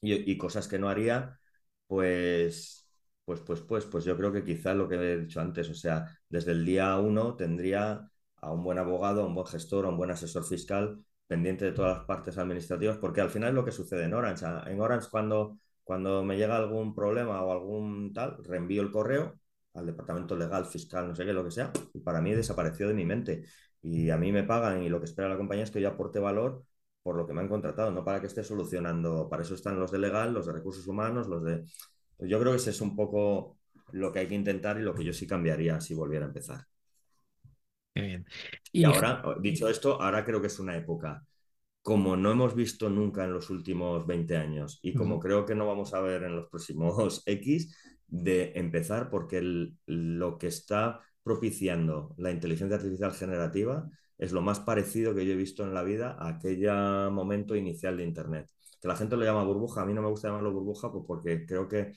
[0.00, 1.38] y, y cosas que no haría,
[1.86, 2.88] pues,
[3.24, 6.06] pues, pues, pues, pues yo creo que quizás lo que he dicho antes, o sea,
[6.28, 9.96] desde el día uno tendría a un buen abogado, a un buen gestor, a un
[9.96, 13.72] buen asesor fiscal pendiente de todas las partes administrativas, porque al final es lo que
[13.72, 14.44] sucede en Orange.
[14.66, 19.38] En Orange cuando, cuando me llega algún problema o algún tal, reenvío el correo
[19.76, 22.94] al departamento legal, fiscal, no sé qué, lo que sea, y para mí desapareció de
[22.94, 23.44] mi mente.
[23.82, 26.18] Y a mí me pagan y lo que espera la compañía es que yo aporte
[26.18, 26.64] valor
[27.02, 29.28] por lo que me han contratado, no para que esté solucionando.
[29.28, 31.64] Para eso están los de legal, los de recursos humanos, los de...
[32.18, 33.58] Yo creo que ese es un poco
[33.92, 36.64] lo que hay que intentar y lo que yo sí cambiaría si volviera a empezar.
[37.94, 38.26] bien.
[38.72, 41.24] Y, ahora, dicho esto, ahora creo que es una época
[41.86, 45.68] como no hemos visto nunca en los últimos 20 años y como creo que no
[45.68, 49.40] vamos a ver en los próximos X, de empezar porque
[49.86, 53.88] lo que está propiciando la inteligencia artificial generativa
[54.18, 56.66] es lo más parecido que yo he visto en la vida a aquel
[57.10, 58.50] momento inicial de Internet.
[58.80, 61.44] Que la gente lo llama burbuja, a mí no me gusta llamarlo burbuja pues porque
[61.46, 61.92] creo que,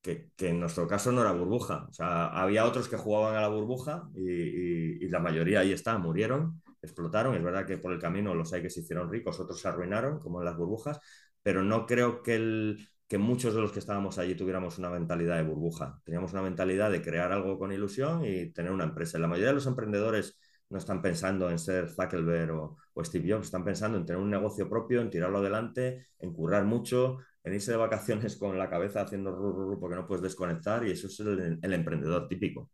[0.00, 1.86] que, en nuestro caso no era burbuja.
[1.88, 5.98] O sea, había otros que jugaban a la burbuja y, y la mayoría ahí está,
[5.98, 7.34] murieron explotaron.
[7.34, 10.18] Es verdad que por el camino los hay que se hicieron ricos, otros se arruinaron,
[10.18, 11.00] como en las burbujas,
[11.42, 15.36] pero no creo que, el, que muchos de los que estábamos allí tuviéramos una mentalidad
[15.36, 16.00] de burbuja.
[16.02, 19.18] Teníamos una mentalidad de crear algo con ilusión y tener una empresa.
[19.18, 20.38] La mayoría de los emprendedores
[20.70, 24.66] no están pensando en ser Zuckerberg o, Steve Jobs, están pensando en tener un negocio
[24.66, 29.30] propio, en tirarlo adelante, en currar mucho, en irse de vacaciones con la cabeza haciendo
[29.30, 32.70] ru, porque no puedes desconectar y eso es el emprendedor típico.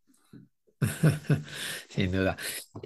[1.89, 2.37] Sin duda.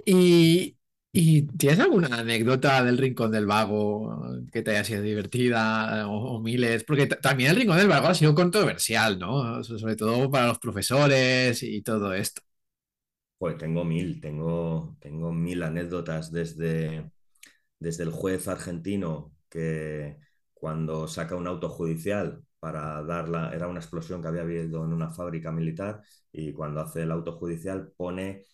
[0.03, 0.75] Y,
[1.15, 6.83] ¿Y tienes alguna anécdota del Rincón del Vago que te haya sido divertida o, miles?
[6.83, 9.63] Porque también el Rincón del Vago ha sido controversial, ¿no?
[9.63, 12.41] Sobre todo para los profesores y todo esto.
[13.37, 17.11] Pues tengo mil, tengo, tengo mil anécdotas desde,
[17.79, 20.17] desde el juez argentino que
[20.53, 25.11] cuando saca un auto judicial para darla, era una explosión que había habido en una
[25.11, 26.01] fábrica militar
[26.31, 28.45] y cuando hace el auto judicial pone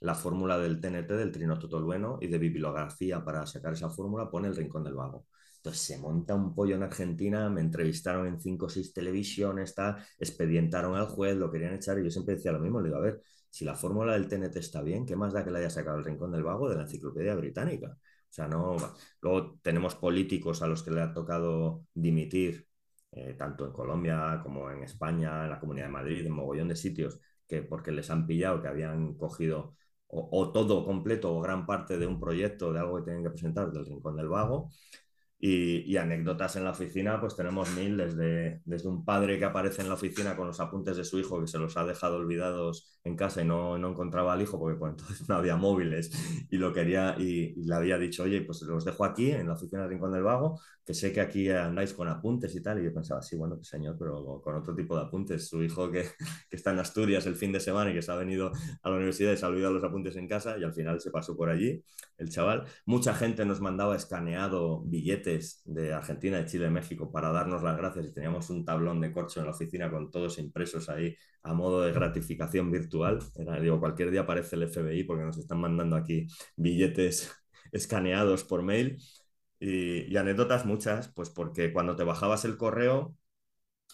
[0.00, 4.48] la fórmula del TNT, del trinoto tolueno, y de bibliografía para sacar esa fórmula, pone
[4.48, 5.26] el Rincón del Vago.
[5.56, 9.74] Entonces se monta un pollo en Argentina, me entrevistaron en cinco o seis televisiones,
[10.18, 13.02] expedientaron al juez, lo querían echar y yo siempre decía lo mismo, le digo, a
[13.02, 15.98] ver, si la fórmula del TNT está bien, ¿qué más da que le haya sacado
[15.98, 17.96] el Rincón del Vago de la Enciclopedia Británica?
[18.30, 18.76] O sea, no.
[19.20, 22.66] Luego tenemos políticos a los que le ha tocado dimitir,
[23.10, 26.76] eh, tanto en Colombia como en España, en la Comunidad de Madrid, en mogollón de
[26.76, 29.76] sitios, que porque les han pillado que habían cogido
[30.08, 33.70] o, todo completo o gran parte de un proyecto, de algo que tienen que presentar
[33.70, 34.70] del Rincón del Vago.
[35.40, 39.88] Y, anécdotas en la oficina, pues tenemos mil, desde, desde un padre que aparece en
[39.88, 43.16] la oficina con los apuntes de su hijo que se los ha dejado olvidados en
[43.16, 46.10] casa y no, no encontraba al hijo porque entonces no había móviles
[46.50, 49.82] y lo quería y, le había dicho, oye, pues los dejo aquí en la oficina
[49.82, 52.80] del Rincón del Vago, que sé que aquí andáis con apuntes y tal.
[52.80, 55.46] Y yo pensaba, sí, bueno, pues señor, pero con otro tipo de apuntes.
[55.48, 56.02] Su hijo que,
[56.48, 58.50] que está en Asturias el fin de semana y que se ha venido
[58.82, 61.10] a la universidad y se ha olvidado los apuntes en casa y al final se
[61.10, 61.84] pasó por allí
[62.16, 62.64] el chaval.
[62.86, 65.27] Mucha gente nos mandaba escaneado billetes
[65.64, 69.12] de Argentina, de Chile, de México para darnos las gracias y teníamos un tablón de
[69.12, 73.18] corcho en la oficina con todos impresos ahí a modo de gratificación virtual.
[73.36, 76.26] Era, digo, cualquier día aparece el FBI porque nos están mandando aquí
[76.56, 77.30] billetes
[77.72, 78.98] escaneados por mail.
[79.60, 83.16] Y, anécdotas muchas, pues porque cuando te bajabas el correo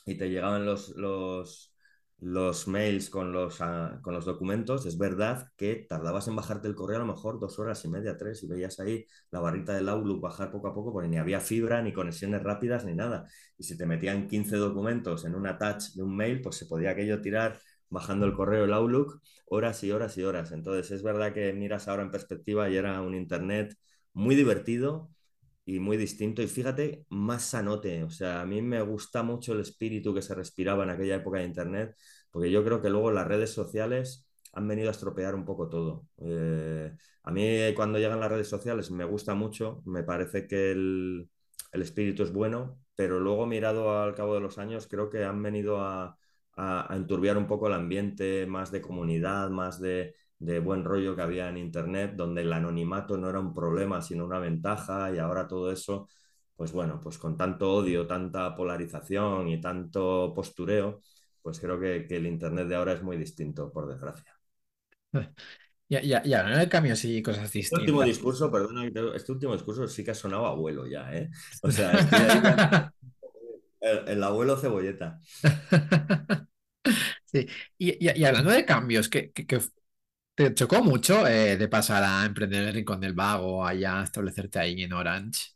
[0.07, 1.74] y te llegaban los, los,
[2.21, 6.75] los mails con los, ah, con los documentos, es verdad que tardabas en bajarte el
[6.75, 9.89] correo a lo mejor dos horas y media, tres, y veías ahí la barrita del
[9.89, 13.27] Outlook bajar poco a poco, porque ni había fibra, ni conexiones rápidas, ni nada.
[13.59, 16.91] Y si te metían 15 documentos en un attach de un mail, pues se podía
[16.91, 17.59] aquello tirar
[17.91, 20.53] bajando el correo, el Outlook, horas y horas y horas.
[20.53, 23.77] Entonces es verdad que miras ahora en perspectiva y era un Internet
[24.13, 25.11] muy divertido,
[25.65, 26.43] y muy distinto.
[26.43, 28.03] Y fíjate, más sanote.
[28.05, 31.39] O sea, a mí me gusta mucho el espíritu que se respiraba en aquella época
[31.39, 31.97] de Internet,
[32.31, 36.07] porque yo creo que luego las redes sociales han venido a estropear un poco todo.
[36.19, 36.93] Eh,
[37.25, 41.29] a mí cuando llegan las redes sociales me gusta mucho, me parece que el,
[41.73, 45.43] el, espíritu es bueno, pero luego mirado al cabo de los años creo que han
[45.43, 46.17] venido a,
[46.57, 51.17] a, a enturbiar un poco el ambiente más de comunidad, más de, de buen rollo
[51.17, 55.19] que había en Internet, donde el anonimato no era un problema, sino una ventaja, y
[55.19, 56.09] ahora todo eso,
[56.55, 61.01] pues bueno, pues con tanto odio, tanta polarización y tanto postureo,
[61.41, 64.39] pues creo que, el Internet de ahora es muy distinto, por desgracia.
[65.87, 67.81] Ya, ya, ya, no hay cambios y cosas distintas.
[67.81, 71.31] Este último discurso, perdona, este último discurso sí que ha sonado abuelo ya, ¿eh?
[71.63, 71.93] O sea,
[73.81, 75.21] el, abuelo cebolleta.
[77.27, 79.59] Sí, y, y, hablando de cambios, ¿qué, qué,
[80.35, 84.59] ¿Te chocó mucho eh, de pasar a emprender el Rincón del Vago, allá a establecerte
[84.59, 85.51] ahí en Orange?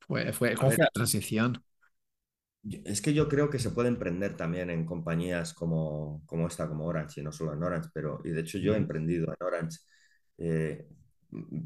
[0.00, 1.64] Fue, fue, A ¿cómo ver, fue la transición?
[2.84, 6.86] es que yo creo que se puede emprender también en compañías como, como esta, como
[6.86, 9.46] Orange, y no solo en Orange, pero, y de hecho yo he Mm, emprendido en
[9.46, 9.78] Orange.
[10.38, 10.86] Eh,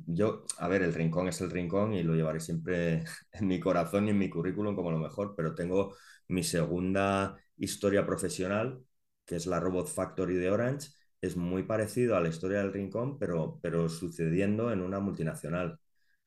[0.06, 4.06] yo, a ver, el rincón es el rincón y lo llevaré siempre en mi corazón
[4.08, 5.94] y en mi currículum como lo mejor, pero tengo
[6.28, 8.84] mi segunda historia profesional,
[9.24, 10.88] que es la Robot Factory de Orange.
[11.20, 15.78] Es muy parecido a la historia del rincón, pero, pero sucediendo en una multinacional.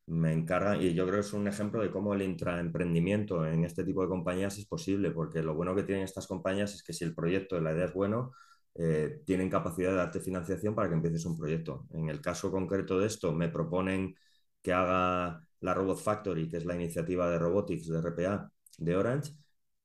[0.08, 3.84] Me encargan, y yo creo que es un ejemplo de cómo el intraemprendimiento en este
[3.86, 7.06] tipo de compañías es posible, porque lo bueno que tienen estas compañías es que si
[7.06, 8.34] el proyecto, la idea es bueno,
[8.76, 11.88] eh, tienen capacidad de darte financiación para que empieces un proyecto.
[11.92, 14.16] En el caso concreto de esto, me proponen
[14.62, 19.34] que haga la Robot Factory, que es la iniciativa de robotics de RPA de Orange,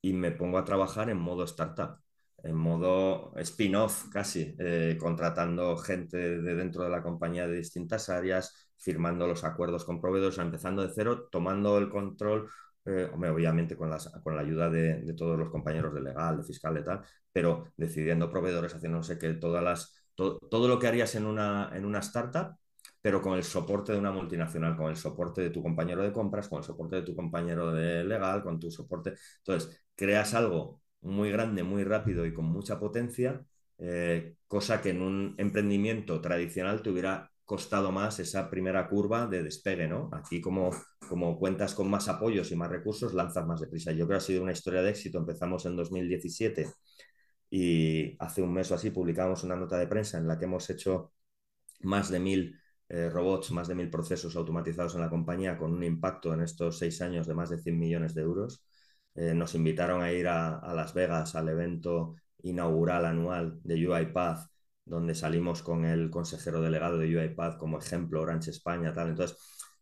[0.02, 1.98] y me pongo a trabajar en modo startup,
[2.42, 8.70] en modo spin-off casi, eh, contratando gente de dentro de la compañía de distintas áreas,
[8.76, 12.48] firmando los acuerdos con proveedores, empezando de cero, tomando el control,
[12.84, 16.44] eh, obviamente con, las, con la ayuda de, de, todos los compañeros de legal, de
[16.44, 20.78] fiscal y tal, pero decidiendo proveedores, haciendo no sé qué, todas las, to, todo lo
[20.78, 22.56] que harías en una, en una startup,
[23.00, 26.48] pero con el soporte de una multinacional, con el soporte de tu compañero de compras,
[26.48, 29.14] con el soporte de tu compañero de legal, con tu soporte.
[29.38, 33.44] Entonces, creas algo muy grande, muy rápido y con mucha potencia,
[33.78, 39.42] eh, cosa que en un emprendimiento tradicional te hubiera costado más esa primera curva de
[39.42, 40.10] despegue, ¿no?
[40.12, 40.70] Aquí como,
[41.08, 43.92] como cuentas con más apoyos y más recursos, lanzas más deprisa.
[43.92, 45.18] Yo creo que ha sido una historia de éxito.
[45.18, 46.66] Empezamos en 2017
[47.50, 50.68] y hace un mes o así publicamos una nota de prensa en la que hemos
[50.70, 51.12] hecho
[51.82, 55.84] más de mil eh, robots, más de mil procesos automatizados en la compañía con un
[55.84, 58.64] impacto en estos seis años de más de 100 millones de euros.
[59.16, 64.48] Eh, nos invitaron a ir a, Las Vegas al evento inaugural anual de UiPath,
[64.84, 69.08] donde salimos con el consejero delegado de UiPath como ejemplo, Orange España, tal.
[69.08, 69.38] Entonces,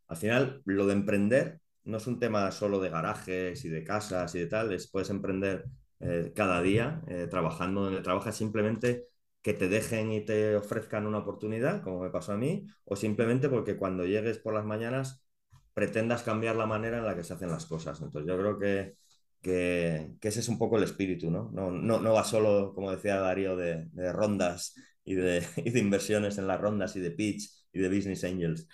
[0.08, 4.34] al final, lo de emprender no es un tema solo de garajes y de casas
[4.34, 5.66] y de tal, es, puedes emprender
[6.00, 9.06] eh, cada día eh, trabajando donde trabajas simplemente
[9.42, 13.48] que te dejen y te ofrezcan una oportunidad, como me pasó a mí, o simplemente
[13.48, 15.26] porque cuando llegues por las mañanas
[15.74, 18.00] pretendas cambiar la manera en la que se hacen las cosas.
[18.00, 18.96] Entonces yo creo que,
[19.44, 21.50] que, ese es un poco el espíritu, ¿no?
[21.52, 24.74] No, no, no va solo, como decía Darío, de, rondas
[25.04, 25.46] y de,
[25.78, 28.66] inversiones en las rondas y de pitch y de business angels.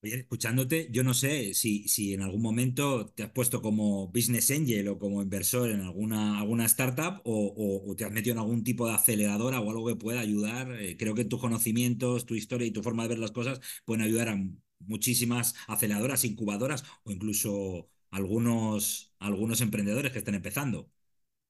[0.00, 4.48] Oye, escuchándote, yo no sé si, si en algún momento te has puesto como business
[4.52, 8.38] angel o como inversor en alguna, alguna startup o, o, o te has metido en
[8.38, 10.70] algún tipo de aceleradora o algo que pueda ayudar.
[10.80, 14.02] Eh, creo que tus conocimientos, tu historia y tu forma de ver las cosas pueden
[14.04, 14.38] ayudar a
[14.80, 20.90] muchísimas aceleradoras, incubadoras o incluso algunos, algunos emprendedores que estén empezando.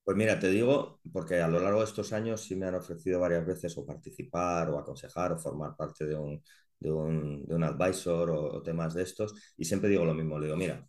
[0.04, 3.20] Pues mira, te digo, porque a lo largo de estos años sí me han ofrecido
[3.20, 6.42] varias veces o participar o aconsejar o formar parte de un,
[6.80, 10.38] de un, de un advisor o, o, temas de estos y siempre digo lo mismo,
[10.38, 10.88] le digo, mira,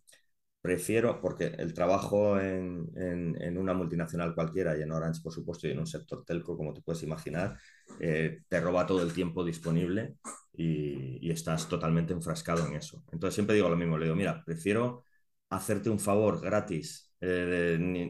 [0.60, 5.66] prefiero, porque el trabajo en, en, en, una multinacional cualquiera y en Orange, por supuesto,
[5.68, 7.58] y en un sector telco, como te puedes imaginar,
[7.98, 10.16] eh, te roba todo el tiempo disponible
[10.52, 13.02] y, y, estás totalmente enfrascado en eso.
[13.12, 15.04] Entonces siempre digo lo mismo, le digo, mira, prefiero
[15.50, 18.06] hacerte un favor gratis, eh, ni,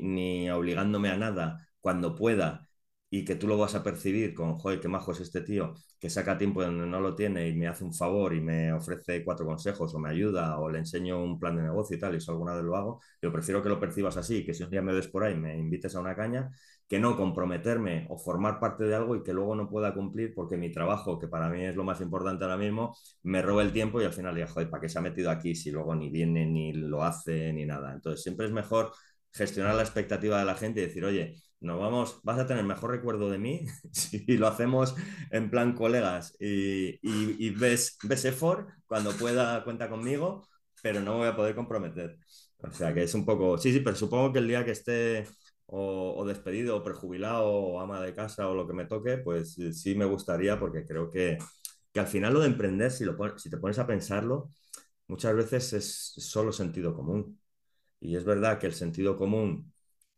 [0.00, 2.68] ni, obligándome a nada cuando pueda
[3.12, 6.08] y que tú lo vas a percibir con, joder, qué majo es este tío, que
[6.10, 9.44] saca tiempo donde no lo tiene y me hace un favor y me ofrece cuatro
[9.46, 12.30] consejos o me ayuda o le enseño un plan de negocio y tal, y eso
[12.32, 14.92] alguna vez lo hago, yo prefiero que lo percibas así, que si un día me
[14.92, 16.50] ves por ahí me invites a una caña,
[16.90, 20.56] que no comprometerme o formar parte de algo y que luego no pueda cumplir porque
[20.56, 24.02] mi trabajo, que para mí es lo más importante ahora mismo, me roba el tiempo
[24.02, 26.44] y al final digo, joder, ¿para qué se ha metido aquí si luego ni viene,
[26.46, 27.94] ni lo hace, ni nada?
[27.94, 28.92] Entonces siempre es mejor
[29.32, 32.90] gestionar la expectativa de la gente y decir, oye, nos vamos, vas a tener mejor
[32.90, 34.96] recuerdo de mí si lo hacemos
[35.30, 40.48] en plan colegas y, ves, ves effort, cuando pueda cuenta conmigo,
[40.82, 42.18] pero no me voy a poder comprometer.
[42.58, 45.24] O sea que es un poco, sí, sí, pero supongo que el día que esté
[45.72, 49.54] o, o, despedido o prejubilado o ama de casa o lo que me toque, pues
[49.72, 51.38] sí me gustaría porque creo que,
[51.92, 54.50] que al final lo de emprender, si, lo, si te pones a pensarlo,
[55.08, 55.86] muchas veces es
[56.18, 57.40] solo sentido común.
[58.00, 59.72] Y es verdad que el sentido común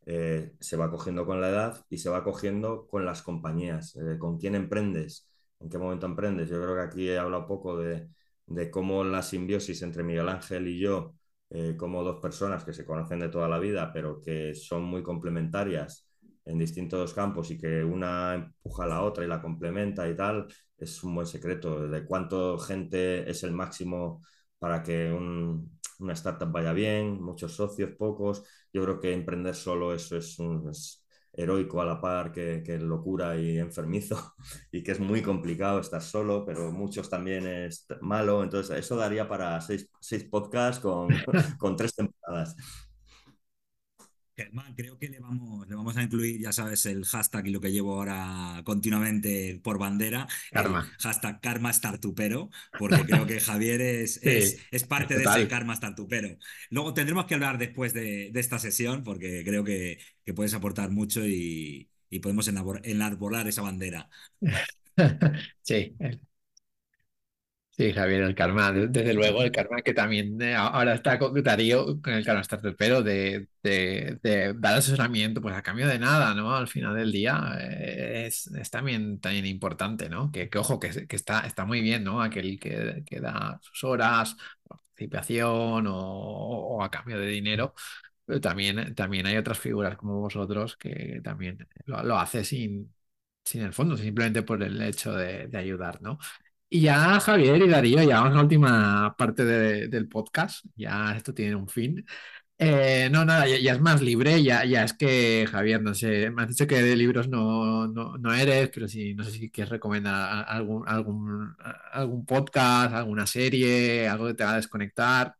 [0.06, 4.18] eh, se va cogiendo con la edad y se va cogiendo con las compañías, eh,
[4.18, 5.28] con quién emprendes,
[5.60, 6.48] en qué momento emprendes.
[6.48, 8.08] Yo creo que aquí he hablado poco de,
[8.46, 11.14] de cómo la simbiosis entre Miguel Ángel y yo,
[11.54, 15.02] eh, como dos personas que se conocen de toda la vida, pero que son muy
[15.02, 16.08] complementarias
[16.44, 20.46] en distintos campos y que una empuja a la otra y la complementa y tal,
[20.78, 21.88] es un buen secreto.
[21.88, 24.22] De cuánto gente es el máximo
[24.58, 28.42] para que un, una startup vaya bien, muchos socios, pocos.
[28.72, 31.01] Yo creo que emprender solo eso es, un, es,
[31.32, 34.34] heroico a la par que, que locura y enfermizo
[34.72, 38.42] y que es muy complicado estar solo, pero muchos también es malo.
[38.42, 41.08] Entonces, eso daría para seis, seis podcasts con,
[41.58, 42.56] con tres temporadas.
[44.36, 47.60] Germán, creo que le vamos, le vamos a incluir, ya sabes, el hashtag y lo
[47.60, 50.82] que llevo ahora continuamente por bandera, Karma.
[50.98, 55.76] hashtag karma startupero, porque creo que Javier es, Sí, es, es parte de ese karma
[55.76, 56.38] startupero.
[56.70, 60.90] Luego tendremos que hablar después de, de esta sesión, porque creo que, que puedes aportar
[60.90, 64.08] mucho y, y podemos enarbolar esa bandera.
[65.62, 65.96] Sí,
[67.76, 71.40] sí, Javier, el karma, de- desde luego, el karma que también eh, ahora está con
[71.42, 75.98] Darío con el karma starter, pero de, de, de dar asesoramiento, pues a cambio de
[75.98, 76.54] nada, ¿no?
[76.54, 80.30] Al final del día eh, es, es también, también importante, ¿no?
[80.32, 82.22] Que, que ojo, que, que está, está muy bien, ¿no?
[82.22, 84.36] Aquel que, que da sus horas,
[84.68, 87.74] participación o, o a cambio de dinero.
[88.26, 92.94] Pero también, también hay otras figuras como vosotros que también lo, lo hace sin,
[93.44, 96.18] sin el fondo, simplemente por el hecho de, de ayudar, ¿no?
[96.74, 101.14] Y ya Javier y Darío, ya vamos a la última parte de- del podcast, ya
[101.14, 102.02] esto tiene un fin.
[102.58, 106.30] Eh, no, nada, ya, ya es más libre, ya, ya es que Javier, no sé,
[106.30, 109.50] me has dicho que de libros no, no, no eres, pero sí, no sé si
[109.50, 111.56] quieres recomendar a- algún, algún,
[111.92, 115.34] algún podcast, alguna serie, algo que te haga desconectar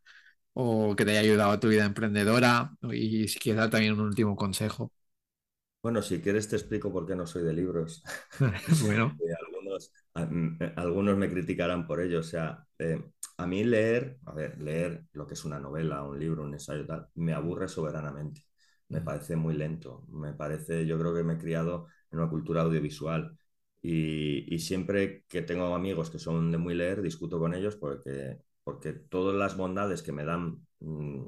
[0.55, 4.01] o que te haya ayudado a tu vida emprendedora y si quieres dar también un
[4.01, 4.93] último consejo.
[5.83, 8.03] Bueno, si quieres te explico por qué no soy de libros.
[8.78, 9.35] Bueno, Eh,
[10.15, 12.21] a- mm, eh, algunos me criticarán por ello.
[12.21, 13.03] O sea, eh,
[13.39, 16.87] a mí leer, a ver, leer lo que es una novela, un libro, un ensayo,
[16.87, 18.43] tal, me aburre soberanamente.
[18.89, 20.05] Me parece muy lento.
[20.09, 23.37] Me parece, yo creo que me he criado en una cultura audiovisual.
[23.85, 28.39] Y, y siempre que tengo amigos que son de muy leer, discuto con ellos porque,
[28.63, 31.25] porque todas las bondades que me dan, mm,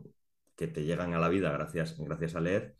[0.57, 2.76] que te llegan a la vida gracias, gracias a leer,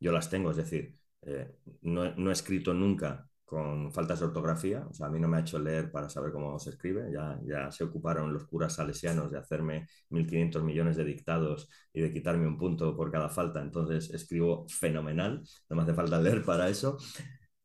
[0.00, 0.50] yo las tengo.
[0.50, 5.10] Es decir, eh, no, no he escrito nunca con faltas de ortografía, o sea, a
[5.10, 8.32] mí no me ha hecho leer para saber cómo se escribe, ya, ya se ocuparon
[8.32, 13.10] los curas salesianos de hacerme 1.500 millones de dictados y de quitarme un punto por
[13.12, 16.98] cada falta, entonces escribo fenomenal, no me hace falta leer para eso.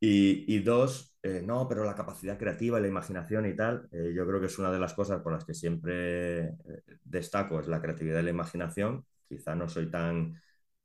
[0.00, 4.12] Y, y dos, eh, no, pero la capacidad creativa y la imaginación y tal, eh,
[4.14, 6.56] yo creo que es una de las cosas por las que siempre eh,
[7.04, 9.04] destaco, es la creatividad y la imaginación.
[9.28, 10.34] Quizá no soy tan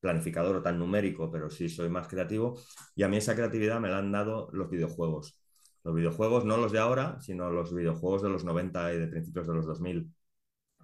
[0.08, 2.58] planificador o tan numérico, pero sí soy más creativo.
[2.96, 5.42] Y a mí esa creatividad me la han dado los videojuegos.
[5.84, 9.48] Los videojuegos, no los de ahora, sino los videojuegos de los 90 y de principios
[9.48, 10.14] de los 2000.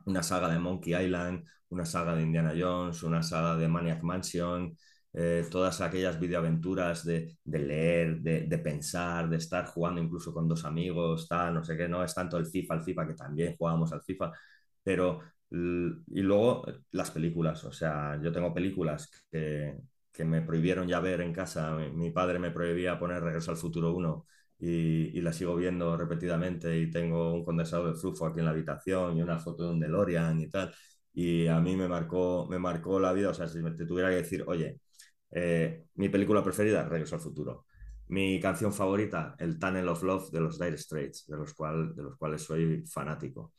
[0.06, 4.78] Una saga de Monkey Island, una saga de Indiana Jones, una saga de Maniac Mansion,
[5.14, 10.66] eh, todas aquellas videoaventuras de, leer, de, de, pensar, de estar jugando incluso con dos
[10.66, 13.94] amigos, tal, no sé qué, no es tanto el FIFA, el FIFA, que también jugábamos
[13.94, 14.32] al FIFA,
[14.84, 15.22] pero
[15.54, 19.78] y luego las películas, o sea, yo tengo películas que,
[20.12, 23.58] que me prohibieron ya ver en casa, mi, mi, padre me prohibía poner Regreso al
[23.58, 24.26] Futuro 1
[24.60, 28.52] y, y, la sigo viendo repetidamente y tengo un condensador de flujo aquí en la
[28.52, 30.74] habitación y una foto de un DeLorean y tal,
[31.14, 34.16] y a mí me marcó, me marcó la vida, o sea, si te tuviera que
[34.18, 34.80] decir, oye,
[35.32, 37.66] eh, mi película preferida, Regreso al Futuro.
[38.08, 42.04] Mi canción favorita, el Tunnel of Love de los Dire Straits, de los, cual, de
[42.04, 43.54] los cuales soy fanático.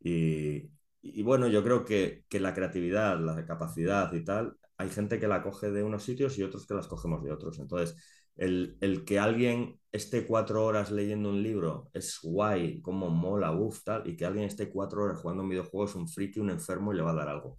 [0.00, 0.68] Y,
[1.14, 5.28] y bueno, yo creo que, que, la creatividad, la capacidad y tal, hay gente que
[5.28, 7.58] la coge de unos sitios y otros que las cogemos de otros.
[7.58, 7.96] Entonces,
[8.36, 13.82] el, el que alguien esté cuatro horas leyendo un libro es guay, como mola, uff,
[13.84, 16.92] tal, y que alguien esté cuatro horas jugando un videojuego es un friki, un enfermo
[16.92, 17.56] y le va a dar algo.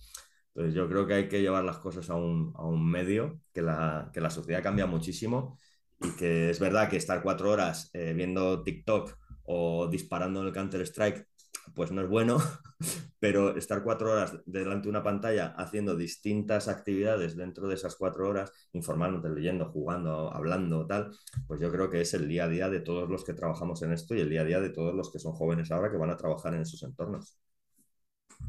[0.53, 3.61] Entonces, yo creo que hay que llevar las cosas a un, a un medio, que
[3.61, 5.57] la, que la sociedad cambia muchísimo
[6.01, 10.53] y que es verdad que estar cuatro horas eh, viendo TikTok o disparando en el
[10.53, 11.27] Counter-Strike
[11.73, 12.37] pues no es bueno,
[13.19, 18.27] pero estar cuatro horas delante de una pantalla haciendo distintas actividades dentro de esas cuatro
[18.27, 21.11] horas, informándote, leyendo, jugando, hablando, tal,
[21.47, 23.93] pues yo creo que es el día a día de todos los que trabajamos en
[23.93, 26.09] esto y el día a día de todos los que son jóvenes ahora que van
[26.09, 27.37] a trabajar en esos entornos.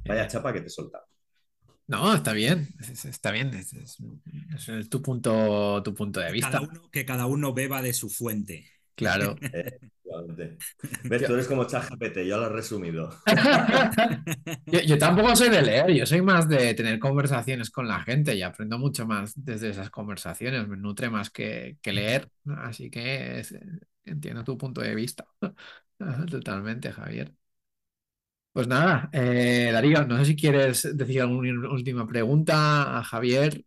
[0.06, 1.04] Vaya chapa que te solta.
[1.86, 3.98] No, está bien, está bien, es, es,
[4.68, 6.50] es tu, punto, tu punto de vista.
[6.50, 8.66] Cada uno, que cada uno beba de su fuente.
[8.98, 9.36] Claro.
[11.04, 11.24] ¿Ves?
[11.24, 13.10] Tú eres como ChatGPT, yo lo he resumido.
[14.66, 18.34] yo, yo, tampoco soy de leer, yo soy más de tener conversaciones con la gente
[18.34, 23.38] y aprendo mucho más desde esas conversaciones, me nutre más que, que leer, así que
[23.38, 23.54] es,
[24.04, 25.24] entiendo tu punto de vista.
[26.30, 27.32] Totalmente, Javier.
[28.52, 33.64] Pues nada, eh, Darío, no sé si quieres decir alguna última pregunta a Javier.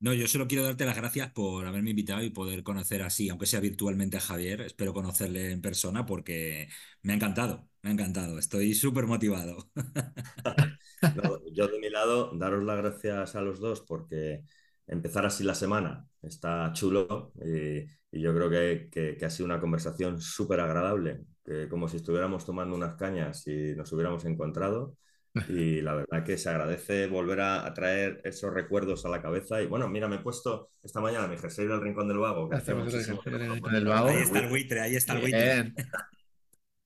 [0.00, 3.44] No, yo solo quiero darte las gracias por haberme invitado y poder conocer así, aunque
[3.44, 4.62] sea virtualmente a Javier.
[4.62, 6.68] Espero conocerle en persona porque
[7.02, 8.38] me ha encantado, me ha encantado.
[8.38, 9.70] Estoy súper motivado.
[11.14, 14.42] No, yo de mi lado, daros las gracias a los dos porque
[14.86, 17.80] empezar así la semana está chulo y,
[18.12, 21.96] y yo creo que, que, que, ha sido una conversación súper agradable, que como si
[21.96, 24.96] estuviéramos tomando unas cañas y nos hubiéramos encontrado.
[25.48, 29.62] Y la verdad que se agradece volver a, a, traer esos recuerdos a la cabeza.
[29.62, 32.48] Y bueno, mira, me he puesto esta mañana mi jersey del Rincón del Vago.
[32.48, 34.08] Que hace del Vago.
[34.08, 35.74] Ahí está el buitre, ahí está el buitre.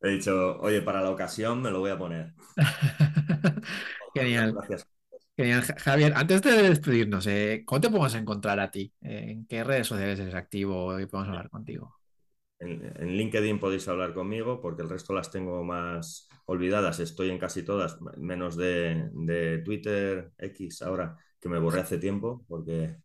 [0.03, 2.35] He dicho, oye, para la ocasión me lo voy a poner.
[4.15, 4.53] Genial.
[4.53, 4.87] Gracias.
[5.35, 5.62] Genial.
[5.62, 8.93] Javier, antes de despedirnos, eh, ¿cómo te podemos encontrar a ti?
[9.01, 11.97] ¿En qué redes sociales eres activo y podemos hablar contigo?
[12.59, 17.01] En, en, LinkedIn podéis hablar conmigo porque el resto las tengo más olvidadas.
[17.01, 22.45] Estoy en casi todas, menos de, de Twitter, X ahora, que me borré hace tiempo
[22.49, 22.97] porque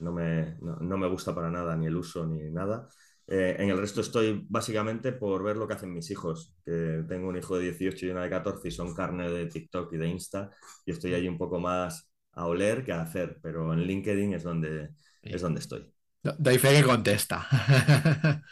[0.00, 2.88] no me, no, no me gusta para nada ni el uso ni nada.
[3.26, 7.28] Eh, en el resto estoy básicamente por ver lo que hacen mis hijos, que tengo
[7.28, 10.08] un hijo de 18 y una de 14 y son carne de TikTok y de
[10.08, 10.50] Insta
[10.84, 14.42] y estoy allí un poco más a oler que a hacer, pero en LinkedIn es
[14.42, 14.88] donde,
[15.22, 15.30] sí.
[15.34, 15.92] es donde estoy.
[16.22, 17.46] Doy fe que contesta.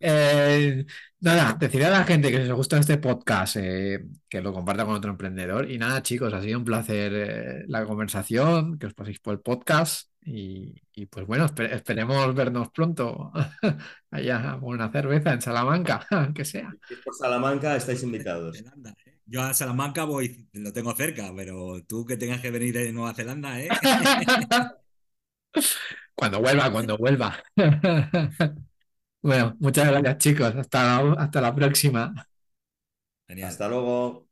[0.00, 0.84] eh,
[1.20, 4.84] nada, decirle a la gente que si os gusta este podcast, eh, que lo comparta
[4.84, 5.70] con otro emprendedor.
[5.70, 9.40] Y nada, chicos, ha sido un placer eh, la conversación, que os paséis por el
[9.40, 10.10] podcast.
[10.22, 13.30] Y, y pues bueno, esper esperemos vernos pronto
[14.10, 16.74] allá por una cerveza en Salamanca, que sea.
[17.04, 18.62] Por Salamanca estáis invitados.
[19.24, 23.14] Yo a Salamanca voy, lo tengo cerca, pero tú que tengas que venir de Nueva
[23.14, 23.68] Zelanda, ¿eh?
[26.14, 27.36] Cuando vuelva, cuando vuelva.
[29.26, 30.54] Bueno, muchas gracias chicos.
[30.56, 32.14] Hasta la, hasta la próxima.
[33.40, 34.25] Hasta luego.